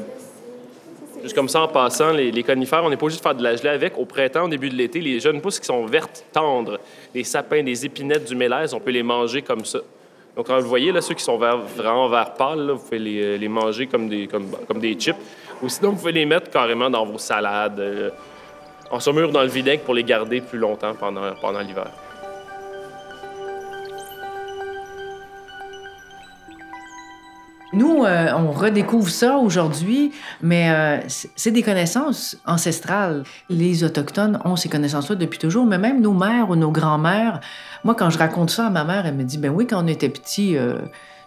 juste 1.23 1.35
comme 1.35 1.49
ça, 1.49 1.63
en 1.63 1.69
passant, 1.69 2.13
les, 2.13 2.43
conifères, 2.43 2.83
on 2.85 2.91
n'est 2.91 2.97
pas 2.97 3.05
obligé 3.05 3.19
de 3.19 3.23
faire 3.23 3.35
de 3.35 3.43
la 3.43 3.57
gelée 3.57 3.69
avec. 3.69 3.99
Au 3.99 4.05
printemps, 4.05 4.45
au 4.45 4.49
début 4.49 4.71
de 4.71 4.77
l'été, 4.77 5.01
les 5.01 5.21
jeunes 5.21 5.41
pousses 5.41 5.61
qui 5.61 5.67
sont 5.67 5.85
vertes, 5.85 6.25
tendres, 6.33 6.79
les 7.15 7.25
sapins, 7.25 7.63
des 7.63 7.85
épinettes, 7.85 8.25
du 8.25 8.35
mélèze, 8.35 8.73
on 8.73 8.81
peut 8.81 8.91
les 8.91 9.03
manger 9.03 9.43
comme 9.43 9.65
ça. 9.65 9.81
Donc, 10.37 10.47
quand 10.47 10.59
vous 10.61 10.69
voyez, 10.69 10.93
là, 10.93 11.01
ceux 11.01 11.15
qui 11.15 11.25
sont 11.25 11.37
vraiment 11.37 12.09
vert 12.09 12.35
pâle, 12.35 12.71
vous 12.71 12.79
pouvez 12.79 12.99
les, 12.99 13.39
les, 13.39 13.49
manger 13.49 13.89
comme 13.89 14.09
des, 14.09 14.97
chips. 14.99 15.17
Ou 15.63 15.69
sinon, 15.69 15.91
vous 15.91 15.97
pouvez 15.97 16.13
les 16.13 16.25
mettre 16.25 16.49
carrément 16.51 16.89
dans 16.89 17.05
vos 17.05 17.19
salades, 17.19 17.81
euh, 17.81 18.11
en 18.91 19.01
saumure 19.01 19.33
dans 19.33 19.43
le 19.43 19.49
vinaigre 19.49 19.83
pour 19.83 19.95
les 19.95 20.05
garder 20.05 20.41
plus 20.41 20.59
longtemps 20.59 20.95
pendant 20.95 21.61
l'hiver. 21.61 21.91
Nous, 27.73 28.05
euh, 28.05 28.29
on 28.35 28.51
redécouvre 28.51 29.11
ça 29.11 29.37
aujourd'hui, 29.37 30.13
mais 30.41 30.71
euh, 30.71 30.99
c'est 31.07 31.51
des 31.51 31.63
connaissances 31.63 32.37
ancestrales. 32.47 33.25
Les 33.51 33.85
Autochtones 33.85 34.41
ont 34.45 34.57
ces 34.57 34.69
connaissances-là 34.69 35.17
depuis 35.17 35.39
toujours, 35.39 35.67
mais 35.67 35.79
même 35.79 36.01
nos 36.01 36.15
mères 36.15 36.49
ou 36.49 36.57
nos 36.57 36.71
grands-mères. 36.71 37.41
Moi, 37.85 37.95
quand 37.95 38.09
je 38.09 38.19
raconte 38.19 38.51
ça 38.51 38.67
à 38.67 38.71
ma 38.71 38.85
mère, 38.85 39.05
elle 39.05 39.15
me 39.15 39.25
dit, 39.25 39.39
ben 39.39 39.51
oui, 39.51 39.67
quand 39.67 39.85
on 39.85 39.87
était 39.87 40.09
petit, 40.09 40.57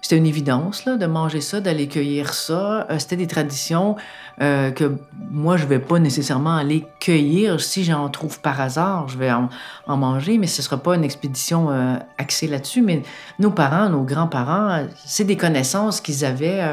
c'était 0.01 0.17
une 0.17 0.25
évidence 0.25 0.85
là, 0.85 0.97
de 0.97 1.05
manger 1.05 1.41
ça, 1.41 1.61
d'aller 1.61 1.87
cueillir 1.87 2.33
ça. 2.33 2.87
Euh, 2.89 2.97
c'était 2.97 3.15
des 3.15 3.27
traditions 3.27 3.95
euh, 4.41 4.71
que 4.71 4.97
moi, 5.29 5.57
je 5.57 5.67
vais 5.67 5.79
pas 5.79 5.99
nécessairement 5.99 6.55
aller 6.55 6.87
cueillir. 6.99 7.61
Si 7.61 7.83
j'en 7.83 8.09
trouve 8.09 8.39
par 8.41 8.59
hasard, 8.59 9.07
je 9.09 9.17
vais 9.17 9.31
en, 9.31 9.49
manger, 9.87 10.39
mais 10.39 10.47
ce 10.47 10.63
sera 10.63 10.77
pas 10.77 10.95
une 10.95 11.03
expédition 11.03 11.69
euh, 11.69 11.95
axée 12.17 12.47
là-dessus. 12.47 12.81
Mais 12.81 13.03
nos 13.37 13.51
parents, 13.51 13.89
nos 13.89 14.01
grands-parents, 14.01 14.87
c'est 15.05 15.25
des 15.25 15.37
connaissances 15.37 16.01
qu'ils 16.01 16.25
avaient 16.25 16.63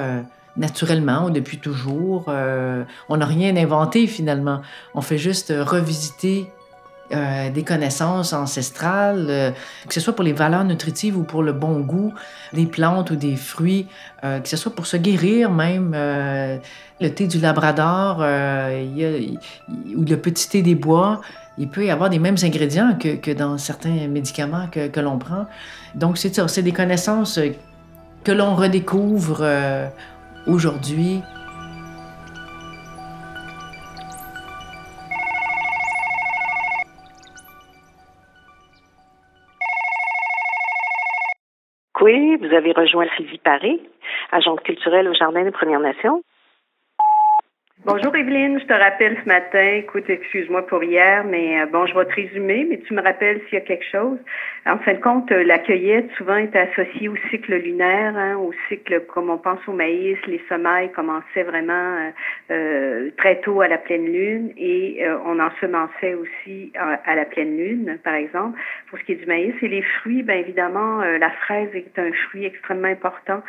naturellement 0.56 1.28
depuis 1.28 1.58
toujours. 1.58 2.28
on 2.28 3.16
n'a 3.16 3.26
rien 3.26 3.56
inventé 3.56 4.06
finalement. 4.06 4.62
On 4.94 5.00
fait 5.00 5.18
juste 5.18 5.52
revisiter 5.56 6.50
euh, 7.10 7.48
des 7.48 7.62
connaissances 7.62 8.34
ancestrales, 8.34 9.26
euh, 9.30 9.50
que 9.88 9.94
ce 9.94 10.00
soit 10.00 10.14
pour 10.14 10.24
les 10.24 10.34
valeurs 10.34 10.64
nutritives 10.64 11.16
ou 11.16 11.22
pour 11.22 11.42
le 11.42 11.54
bon 11.54 11.80
goût 11.80 12.12
des 12.52 12.66
plantes 12.66 13.10
ou 13.10 13.16
des 13.16 13.34
fruits, 13.34 13.86
euh, 14.24 14.40
que 14.40 14.48
ce 14.48 14.58
soit 14.58 14.74
pour 14.74 14.86
se 14.86 14.98
guérir 14.98 15.50
même. 15.50 15.92
le 17.00 17.08
thé 17.08 17.26
du 17.26 17.38
Labrador 17.38 18.18
ou 18.18 20.04
le 20.04 20.16
petit 20.16 20.48
thé 20.50 20.60
des 20.60 20.74
bois, 20.74 21.22
il 21.56 21.68
peut 21.68 21.86
y 21.86 21.90
avoir 21.90 22.10
des 22.10 22.18
mêmes 22.18 22.36
ingrédients 22.42 22.98
que, 22.98 23.32
dans 23.32 23.56
certains 23.56 24.06
médicaments 24.08 24.66
que, 24.70 24.88
que 24.88 25.00
l'on 25.00 25.18
prend. 25.18 25.46
Donc, 25.94 26.18
c'est 26.18 26.34
ça, 26.34 26.46
c'est 26.46 26.62
des 26.62 26.72
connaissances 26.72 27.40
que 28.22 28.32
l'on 28.32 28.54
redécouvre 28.54 29.46
aujourd'hui. 30.46 31.22
Vous 42.48 42.54
avez 42.54 42.72
rejoint 42.72 43.06
Sylvie 43.16 43.38
Paré, 43.38 43.78
agente 44.32 44.62
culturelle 44.62 45.08
au 45.08 45.14
Jardin 45.14 45.44
des 45.44 45.50
Premières 45.50 45.80
Nations. 45.80 46.22
Bonjour 47.84 48.14
Evelyne, 48.16 48.58
je 48.58 48.66
te 48.66 48.72
rappelle 48.72 49.16
ce 49.22 49.28
matin, 49.28 49.74
écoute, 49.76 50.10
excuse-moi 50.10 50.66
pour 50.66 50.82
hier, 50.82 51.22
mais 51.24 51.60
euh, 51.60 51.66
bon, 51.66 51.86
je 51.86 51.94
vais 51.94 52.06
te 52.06 52.14
résumer, 52.14 52.66
mais 52.68 52.78
tu 52.78 52.92
me 52.92 53.00
rappelles 53.00 53.40
s'il 53.44 53.54
y 53.54 53.62
a 53.62 53.64
quelque 53.64 53.84
chose. 53.84 54.18
En 54.66 54.78
fin 54.78 54.94
de 54.94 54.98
compte, 54.98 55.30
euh, 55.30 55.44
la 55.44 55.60
cueillette 55.60 56.10
souvent 56.16 56.34
est 56.34 56.54
associée 56.56 57.08
au 57.08 57.14
cycle 57.30 57.54
lunaire, 57.54 58.16
hein, 58.16 58.36
au 58.36 58.52
cycle, 58.68 59.02
comme 59.06 59.30
on 59.30 59.38
pense 59.38 59.60
au 59.68 59.72
maïs, 59.72 60.18
les 60.26 60.42
semailles 60.48 60.90
commençaient 60.90 61.44
vraiment 61.44 62.10
euh, 62.50 63.10
très 63.16 63.40
tôt 63.42 63.60
à 63.60 63.68
la 63.68 63.78
pleine 63.78 64.06
lune 64.06 64.52
et 64.56 65.00
on 65.24 65.38
ensemençait 65.38 66.14
aussi 66.14 66.72
à, 66.76 67.14
la 67.14 67.26
pleine 67.26 67.56
lune, 67.56 67.98
par 68.02 68.14
exemple, 68.14 68.58
pour 68.90 68.98
ce 68.98 69.04
qui 69.04 69.12
est 69.12 69.16
du 69.22 69.26
maïs. 69.26 69.54
Et 69.62 69.68
les 69.68 69.82
fruits, 69.82 70.24
bien 70.24 70.36
évidemment, 70.36 70.98
la 70.98 71.30
fraise 71.30 71.70
est 71.74 71.96
un 71.98 72.10
fruit 72.26 72.44
extrêmement 72.44 72.88
important 72.88 73.42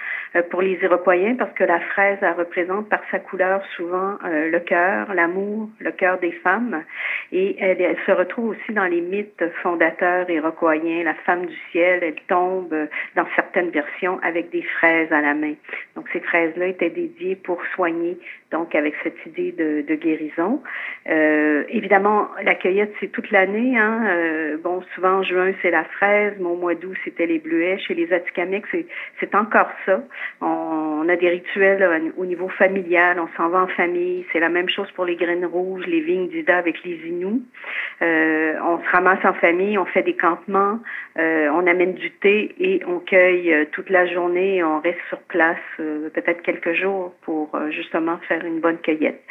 pour 0.51 0.61
les 0.61 0.77
Iroquois 0.83 1.15
parce 1.37 1.53
que 1.53 1.63
la 1.63 1.79
fraise, 1.79 2.19
elle 2.21 2.33
représente 2.33 2.87
par 2.89 3.01
sa 3.09 3.19
couleur 3.19 3.63
souvent 3.75 4.18
euh, 4.25 4.49
le 4.49 4.59
cœur, 4.59 5.13
l'amour, 5.13 5.69
le 5.79 5.91
cœur 5.91 6.19
des 6.19 6.31
femmes. 6.31 6.83
Et 7.31 7.55
elle, 7.59 7.81
elle, 7.81 7.97
se 8.05 8.11
retrouve 8.11 8.49
aussi 8.49 8.73
dans 8.73 8.85
les 8.85 9.01
mythes 9.01 9.43
fondateurs 9.61 10.29
iroquoiens. 10.29 11.03
La 11.03 11.13
femme 11.13 11.45
du 11.45 11.55
ciel, 11.71 12.03
elle 12.03 12.21
tombe 12.27 12.73
dans 13.15 13.27
certaines 13.35 13.69
versions 13.69 14.19
avec 14.23 14.49
des 14.49 14.63
fraises 14.63 15.11
à 15.11 15.21
la 15.21 15.33
main. 15.33 15.53
Donc 15.95 16.07
ces 16.13 16.19
fraises-là 16.19 16.67
étaient 16.67 16.89
dédiées 16.89 17.35
pour 17.35 17.61
soigner, 17.75 18.17
donc 18.51 18.73
avec 18.75 18.95
cette 19.03 19.17
idée 19.25 19.51
de, 19.51 19.83
de 19.87 19.95
guérison. 19.95 20.61
Euh, 21.07 21.63
évidemment, 21.69 22.29
la 22.43 22.55
cueillette, 22.55 22.93
c'est 22.99 23.11
toute 23.11 23.29
l'année. 23.31 23.77
Hein. 23.77 24.05
Euh, 24.07 24.57
bon, 24.57 24.81
souvent 24.95 25.19
en 25.19 25.23
juin, 25.23 25.51
c'est 25.61 25.71
la 25.71 25.83
fraise, 25.83 26.33
au 26.39 26.55
mois 26.55 26.75
d'août, 26.75 26.95
c'était 27.03 27.27
les 27.27 27.39
bleuets. 27.39 27.77
Chez 27.79 27.93
les 27.93 28.11
Atikamekw, 28.11 28.85
c'est 29.19 29.35
encore 29.35 29.69
ça. 29.85 30.01
On, 30.41 30.45
on, 31.03 31.09
a 31.09 31.15
des 31.15 31.29
rituels 31.29 31.83
euh, 31.83 32.11
au 32.17 32.25
niveau 32.25 32.49
familial, 32.49 33.19
on 33.19 33.29
s'en 33.37 33.49
va 33.49 33.61
en 33.61 33.67
famille. 33.67 34.25
C'est 34.33 34.39
la 34.39 34.49
même 34.49 34.69
chose 34.69 34.91
pour 34.91 35.05
les 35.05 35.15
graines 35.15 35.45
rouges, 35.45 35.85
les 35.85 36.01
vignes 36.01 36.29
d'Ida 36.29 36.57
avec 36.57 36.83
les 36.83 36.95
Inuits. 37.07 37.43
Euh, 38.01 38.53
on 38.63 38.79
se 38.79 38.89
ramasse 38.91 39.23
en 39.25 39.33
famille, 39.33 39.77
on 39.77 39.85
fait 39.85 40.03
des 40.03 40.15
campements, 40.15 40.79
euh, 41.17 41.49
on 41.53 41.67
amène 41.67 41.95
du 41.95 42.11
thé 42.11 42.55
et 42.57 42.81
on 42.87 42.99
cueille 42.99 43.51
euh, 43.51 43.65
toute 43.71 43.89
la 43.89 44.05
journée 44.05 44.63
on 44.63 44.79
reste 44.79 44.99
sur 45.09 45.19
place 45.19 45.57
peut-être 45.77 46.41
quelques 46.41 46.73
jours 46.73 47.13
pour 47.23 47.51
justement 47.71 48.17
faire 48.27 48.38
une 48.45 48.59
bonne 48.59 48.77
cueillette. 48.77 49.21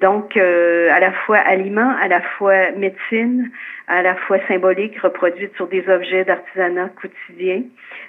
Donc, 0.00 0.36
à 0.36 1.00
la 1.00 1.12
fois 1.24 1.38
aliment, 1.38 1.94
à 2.00 2.08
la 2.08 2.20
fois 2.20 2.70
médecine, 2.72 3.50
à 3.88 4.02
la 4.02 4.14
fois 4.16 4.38
symbolique, 4.48 4.98
reproduite 5.00 5.54
sur 5.56 5.68
des 5.68 5.88
objets 5.88 6.24
d'artisanat 6.24 6.90
quotidien. 7.00 7.62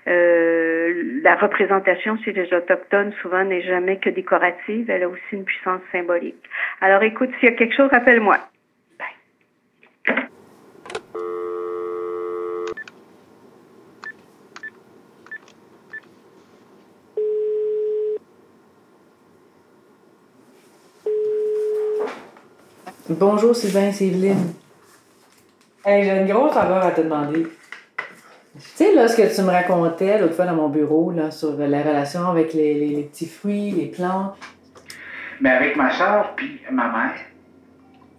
Euh, 0.07 1.19
la 1.21 1.35
représentation 1.35 2.17
chez 2.23 2.31
les 2.31 2.51
Autochtones, 2.53 3.13
souvent, 3.21 3.43
n'est 3.43 3.61
jamais 3.61 3.97
que 3.97 4.09
décorative. 4.09 4.89
Elle 4.89 5.03
a 5.03 5.09
aussi 5.09 5.21
une 5.33 5.43
puissance 5.43 5.81
symbolique. 5.91 6.41
Alors, 6.81 7.03
écoute, 7.03 7.29
s'il 7.39 7.49
y 7.49 7.51
a 7.51 7.55
quelque 7.55 7.75
chose, 7.75 7.89
rappelle-moi. 7.91 8.37
Bonjour 23.09 23.55
Sylvain, 23.55 23.93
c'est 23.93 24.07
Evelyne. 24.07 24.53
Hey, 25.85 26.03
j'ai 26.03 26.17
une 26.17 26.27
grosse 26.27 26.53
faveur 26.53 26.85
à 26.85 26.91
te 26.91 26.99
demander. 26.99 27.43
Tu 27.43 28.61
sais, 28.75 28.93
là, 28.93 29.07
ce 29.07 29.15
que 29.15 29.33
tu 29.33 29.41
me 29.43 29.49
racontais 29.49 30.19
l'autre 30.19 30.33
fois 30.33 30.45
dans 30.45 30.55
mon 30.55 30.67
bureau, 30.67 31.11
là, 31.11 31.31
sur 31.31 31.55
la 31.57 31.83
relation 31.83 32.27
avec 32.27 32.53
les, 32.53 32.73
les, 32.73 33.03
petits 33.03 33.27
fruits, 33.27 33.71
les 33.71 33.85
plantes. 33.85 34.35
Mais 35.39 35.51
avec 35.51 35.77
ma 35.77 35.89
soeur 35.91 36.33
puis 36.35 36.59
ma 36.69 36.89
mère, 36.89 37.15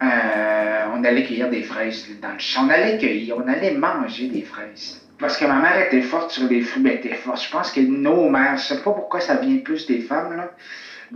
euh, 0.02 0.96
on 0.96 1.04
allait 1.04 1.24
cueillir 1.24 1.50
des 1.50 1.64
fraises 1.64 2.06
dans 2.22 2.32
le 2.32 2.38
champ. 2.38 2.64
On 2.64 2.70
allait 2.70 2.96
cueillir, 2.96 3.36
on 3.36 3.46
allait 3.46 3.74
manger 3.74 4.28
des 4.28 4.42
fraises. 4.42 5.06
Parce 5.18 5.36
que 5.36 5.44
ma 5.44 5.60
mère 5.60 5.78
était 5.86 6.00
forte 6.00 6.30
sur 6.30 6.48
les 6.48 6.62
fruits, 6.62 6.82
mais 6.82 6.90
elle 6.92 7.06
était 7.06 7.14
forte. 7.16 7.42
Je 7.42 7.50
pense 7.50 7.72
que 7.72 7.80
nos 7.80 8.30
mères, 8.30 8.56
je 8.56 8.62
sais 8.62 8.82
pas 8.82 8.92
pourquoi 8.92 9.20
ça 9.20 9.36
vient 9.36 9.58
plus 9.58 9.86
des 9.86 10.00
femmes, 10.00 10.34
là. 10.34 10.50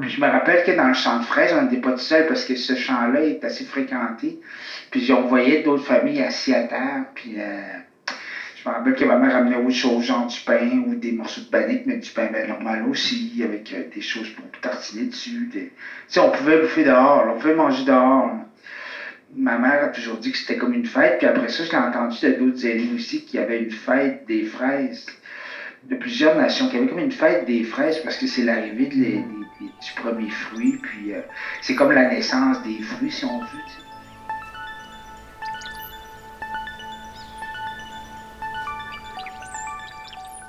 Je 0.00 0.20
me 0.20 0.26
rappelle 0.26 0.64
que 0.64 0.72
dans 0.72 0.88
le 0.88 0.94
champ 0.94 1.18
de 1.18 1.24
fraises, 1.24 1.54
on 1.54 1.62
n'était 1.62 1.80
pas 1.80 1.92
tout 1.92 1.98
seul 1.98 2.26
parce 2.26 2.44
que 2.44 2.54
ce 2.54 2.74
champ-là 2.74 3.22
est 3.22 3.44
assez 3.44 3.64
fréquenté. 3.64 4.38
Puis 4.90 5.12
on 5.12 5.26
voyait 5.26 5.62
d'autres 5.62 5.84
familles 5.84 6.22
assis 6.22 6.52
à 6.52 6.62
terre. 6.62 7.04
Puis 7.14 7.34
euh, 7.38 7.60
je 8.56 8.68
me 8.68 8.74
rappelle 8.74 8.94
que 8.94 9.04
ma 9.04 9.16
mère 9.16 9.36
amenait 9.36 9.56
autre 9.56 9.70
chose, 9.70 10.04
genre 10.04 10.26
du 10.26 10.40
pain 10.40 10.82
ou 10.86 10.94
des 10.94 11.12
morceaux 11.12 11.42
de 11.42 11.46
panique, 11.46 11.82
mais 11.84 11.96
du 11.96 12.10
pain 12.10 12.28
ben, 12.32 12.46
normal 12.46 12.84
aussi, 12.88 13.42
avec 13.44 13.72
euh, 13.72 13.82
des 13.92 14.00
choses 14.00 14.30
pour 14.30 14.44
tartiner 14.60 15.04
dessus. 15.04 15.48
Tu 15.50 15.70
sais, 16.06 16.20
on 16.20 16.30
pouvait 16.30 16.58
bouffer 16.58 16.84
dehors, 16.84 17.26
on 17.28 17.38
pouvait 17.38 17.54
manger 17.54 17.84
dehors. 17.84 18.30
Ma 19.34 19.56
mère 19.56 19.84
a 19.84 19.88
toujours 19.88 20.18
dit 20.18 20.30
que 20.30 20.36
c'était 20.36 20.56
comme 20.56 20.74
une 20.74 20.84
fête, 20.84 21.18
puis 21.18 21.26
après 21.26 21.48
ça, 21.48 21.64
je 21.64 21.70
l'ai 21.70 21.78
entendu 21.78 22.18
de 22.20 22.32
d'autres 22.32 22.66
aînés 22.66 22.90
aussi 22.94 23.24
qu'il 23.24 23.40
y 23.40 23.42
avait 23.42 23.58
une 23.58 23.70
fête 23.70 24.26
des 24.26 24.42
fraises 24.42 25.06
de 25.84 25.94
plusieurs 25.96 26.36
nations, 26.36 26.66
qu'il 26.66 26.76
y 26.76 26.78
avait 26.78 26.88
comme 26.88 26.98
une 26.98 27.10
fête 27.10 27.46
des 27.46 27.62
fraises 27.62 27.98
parce 27.98 28.16
que 28.16 28.26
c'est 28.26 28.42
l'arrivée 28.42 28.86
du 29.62 29.92
premier 30.00 30.30
fruit, 30.30 30.78
puis 30.82 31.12
euh, 31.12 31.20
c'est 31.60 31.74
comme 31.74 31.92
la 31.92 32.08
naissance 32.08 32.62
des 32.62 32.80
fruits, 32.82 33.10
si 33.10 33.24
on 33.24 33.38
veut. 33.38 33.46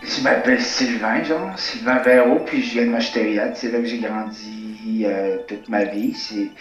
Je 0.01 0.21
m'appelle 0.21 0.61
Sylvain, 0.61 1.23
genre, 1.23 1.57
Sylvain 1.57 1.99
Véro, 1.99 2.39
puis 2.45 2.61
je 2.61 2.73
viens 2.73 2.85
de 2.85 2.91
Machteriade. 2.91 3.55
C'est 3.55 3.71
là 3.71 3.79
que 3.79 3.85
j'ai 3.85 3.99
grandi 3.99 5.03
euh, 5.05 5.37
toute 5.47 5.67
ma 5.69 5.85
vie. 5.85 6.13
C'est 6.13 6.51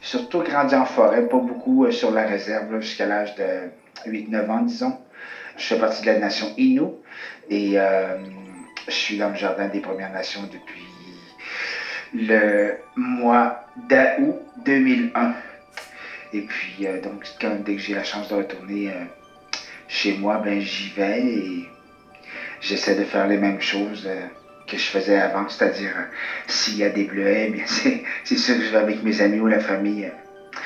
surtout 0.00 0.40
grandi 0.40 0.74
en 0.74 0.84
forêt, 0.84 1.28
pas 1.28 1.38
beaucoup 1.38 1.84
euh, 1.84 1.90
sur 1.90 2.10
la 2.10 2.26
réserve, 2.26 2.80
jusqu'à 2.80 3.06
l'âge 3.06 3.34
de 3.36 3.70
8-9 4.10 4.50
ans, 4.50 4.62
disons. 4.62 4.98
Je 5.56 5.64
fais 5.64 5.78
partie 5.78 6.02
de 6.02 6.06
la 6.06 6.18
nation 6.18 6.52
Innu 6.56 6.82
et 7.48 7.76
je 8.88 8.92
suis 8.92 9.16
dans 9.18 9.28
le 9.28 9.36
jardin 9.36 9.68
des 9.68 9.78
Premières 9.78 10.12
Nations 10.12 10.42
depuis 10.52 10.84
le 12.14 12.74
mois 12.96 13.64
d'août 13.88 14.40
2001. 14.64 15.34
Et 16.32 16.42
puis, 16.42 16.86
donc, 17.02 17.26
quand, 17.40 17.62
dès 17.64 17.76
que 17.76 17.80
j'ai 17.80 17.94
la 17.94 18.04
chance 18.04 18.28
de 18.28 18.34
retourner 18.34 18.92
chez 19.88 20.16
moi, 20.18 20.40
ben 20.44 20.60
j'y 20.60 20.90
vais 20.90 21.20
et 21.20 21.68
j'essaie 22.60 22.94
de 22.94 23.04
faire 23.04 23.26
les 23.26 23.38
mêmes 23.38 23.60
choses 23.60 24.04
euh, 24.06 24.26
que 24.66 24.76
je 24.76 24.84
faisais 24.84 25.18
avant, 25.18 25.48
c'est-à-dire 25.48 25.92
euh, 25.96 26.04
s'il 26.46 26.78
y 26.78 26.84
a 26.84 26.90
des 26.90 27.04
bleuets, 27.04 27.52
c'est 28.24 28.36
sûr 28.36 28.56
que 28.56 28.62
je 28.62 28.70
vais 28.70 28.78
avec 28.78 29.02
mes 29.02 29.20
amis 29.20 29.40
ou 29.40 29.46
la 29.46 29.60
famille 29.60 30.06
euh, 30.06 30.58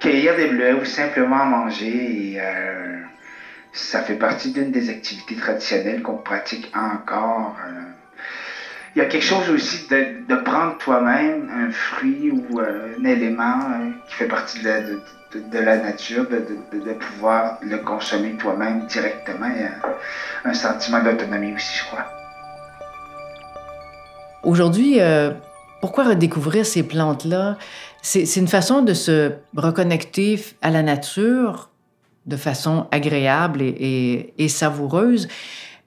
cueillir 0.00 0.36
des 0.36 0.46
bleuets 0.46 0.74
ou 0.74 0.84
simplement 0.84 1.44
manger 1.44 2.34
et 2.34 2.40
ça 3.72 4.02
fait 4.02 4.16
partie 4.16 4.52
d'une 4.52 4.70
des 4.70 4.90
activités 4.90 5.34
traditionnelles 5.34 6.02
qu'on 6.02 6.18
pratique 6.18 6.70
encore. 6.74 7.56
Il 8.94 9.00
y 9.00 9.02
a 9.02 9.06
quelque 9.06 9.24
chose 9.24 9.50
aussi 9.50 9.88
de, 9.88 10.34
prendre 10.44 10.78
toi-même 10.78 11.50
un 11.52 11.72
fruit 11.72 12.30
ou 12.30 12.60
un 12.60 13.04
élément 13.04 13.58
qui 14.08 14.14
fait 14.14 14.28
partie 14.28 14.60
de 14.60 14.68
la, 14.68 14.80
de, 14.82 15.58
la 15.58 15.78
nature, 15.78 16.28
de, 16.28 16.92
pouvoir 16.92 17.58
le 17.60 17.78
consommer 17.78 18.36
toi-même 18.36 18.86
directement. 18.86 19.48
Il 19.52 19.62
y 19.62 19.64
a 19.64 19.72
un 20.44 20.54
sentiment 20.54 21.02
d'autonomie 21.02 21.54
aussi, 21.54 21.76
je 21.76 21.84
crois. 21.86 22.06
Aujourd'hui, 24.44 25.00
euh, 25.00 25.32
pourquoi 25.80 26.04
redécouvrir 26.04 26.64
ces 26.64 26.84
plantes-là? 26.84 27.58
C'est 28.00 28.36
une 28.36 28.48
façon 28.48 28.82
de 28.82 28.94
se 28.94 29.32
reconnecter 29.56 30.38
à 30.62 30.70
la 30.70 30.82
nature 30.82 31.70
de 32.26 32.36
façon 32.36 32.86
agréable 32.92 33.60
et, 33.60 34.34
et 34.38 34.48
savoureuse, 34.48 35.26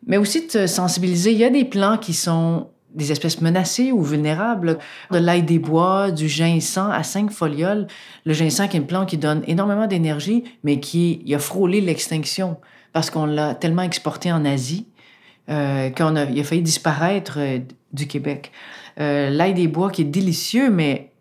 mais 0.06 0.18
aussi 0.18 0.48
de 0.48 0.52
se 0.52 0.68
sensibiliser. 0.68 1.32
Il 1.32 1.38
y 1.38 1.46
a 1.46 1.50
des 1.50 1.64
plants 1.64 1.98
qui 1.98 2.14
sont 2.14 2.68
des 2.98 3.12
espèces 3.12 3.40
menacées 3.42 3.92
ou 3.92 4.02
vulnérables, 4.02 4.80
de 5.12 5.18
l'ail 5.18 5.44
des 5.44 5.60
bois, 5.60 6.12
du 6.12 6.28
ginseng 6.28 6.90
à 6.92 7.04
cinq 7.04 7.32
folioles. 7.32 7.88
Le 8.26 8.34
ginseng 8.34 8.68
qui 8.68 8.76
est 8.76 8.80
une 8.80 8.88
plante 8.88 9.08
qui 9.08 9.18
donne 9.18 9.44
énormément 9.48 9.88
d'énergie, 9.88 10.44
mais 10.64 10.80
qui 10.80 11.24
a 11.34 11.40
frôlé 11.40 11.80
l'extinction 11.80 12.58
parce 12.92 13.12
qu'on 13.12 13.28
l'a 13.28 13.54
tellement 13.54 13.84
exporté 13.84 14.32
en 14.32 14.44
Asie 14.44 14.88
euh, 15.50 15.92
qu'il 15.92 16.04
a, 16.04 16.22
a 16.22 16.44
failli 16.44 16.62
disparaître 16.62 17.36
euh, 17.38 17.60
du 17.94 18.08
Québec. 18.08 18.52
Euh, 19.00 19.30
l'ail 19.30 19.54
des 19.54 19.68
bois 19.68 19.92
qui 19.92 20.02
est 20.02 20.06
délicieux, 20.06 20.70
mais 20.70 21.12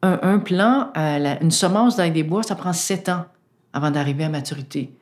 un, 0.00 0.38
plant, 0.38 0.92
une 0.94 1.50
semence 1.50 1.96
d'ail 1.96 2.12
des 2.12 2.22
bois, 2.22 2.44
ça 2.44 2.54
prend 2.54 2.72
sept 2.72 3.08
ans 3.08 3.24
avant 3.72 3.90
d'arriver 3.90 4.24
à 4.24 4.28
maturité. 4.28 4.92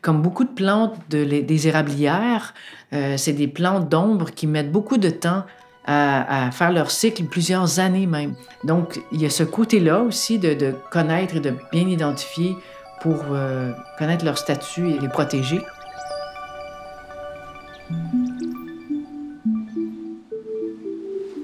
Comme 0.00 0.22
beaucoup 0.22 0.44
de 0.44 0.50
plantes 0.50 0.96
de, 1.10 1.24
des 1.24 1.68
érablières, 1.68 2.54
c'est 2.90 3.34
des 3.34 3.48
plantes 3.48 3.90
d'ombre 3.90 4.30
qui 4.30 4.46
mettent 4.46 4.72
beaucoup 4.72 4.96
de 4.96 5.10
temps 5.10 5.44
à, 5.86 6.50
faire 6.52 6.72
leur 6.72 6.90
cycle 6.90 7.24
plusieurs 7.24 7.78
années 7.78 8.06
même. 8.06 8.34
Donc, 8.64 9.00
il 9.12 9.22
y 9.22 9.26
a 9.26 9.30
ce 9.30 9.44
côté-là 9.44 10.00
aussi 10.00 10.38
de, 10.38 10.74
connaître 10.90 11.36
et 11.36 11.40
de 11.40 11.54
bien 11.70 11.88
identifier 11.88 12.56
pour 13.00 13.24
euh, 13.30 13.72
connaître 13.98 14.24
leur 14.24 14.38
statut 14.38 14.90
et 14.90 14.98
les 14.98 15.08
protéger. 15.08 15.60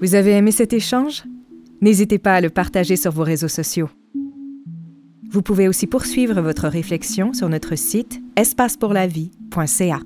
Vous 0.00 0.14
avez 0.16 0.32
aimé 0.32 0.50
cet 0.50 0.72
échange? 0.72 1.22
N'hésitez 1.80 2.18
pas 2.18 2.34
à 2.34 2.40
le 2.40 2.50
partager 2.50 2.96
sur 2.96 3.12
vos 3.12 3.22
réseaux 3.22 3.48
sociaux. 3.48 3.88
Vous 5.30 5.42
pouvez 5.42 5.68
aussi 5.68 5.86
poursuivre 5.86 6.40
votre 6.40 6.68
réflexion 6.68 7.32
sur 7.32 7.48
notre 7.48 7.76
site 7.76 8.20
espacepourlavie.ca. 8.36 10.00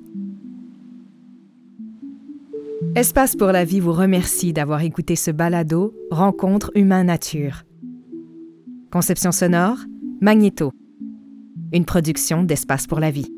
Espace 2.95 3.35
pour 3.35 3.47
la 3.47 3.63
vie 3.63 3.79
vous 3.79 3.93
remercie 3.93 4.53
d'avoir 4.53 4.81
écouté 4.81 5.15
ce 5.15 5.31
balado 5.31 5.93
Rencontre 6.11 6.71
humain-nature. 6.75 7.63
Conception 8.91 9.31
sonore, 9.31 9.77
Magnéto. 10.21 10.71
Une 11.73 11.85
production 11.85 12.43
d'Espace 12.43 12.87
pour 12.87 12.99
la 12.99 13.11
vie. 13.11 13.31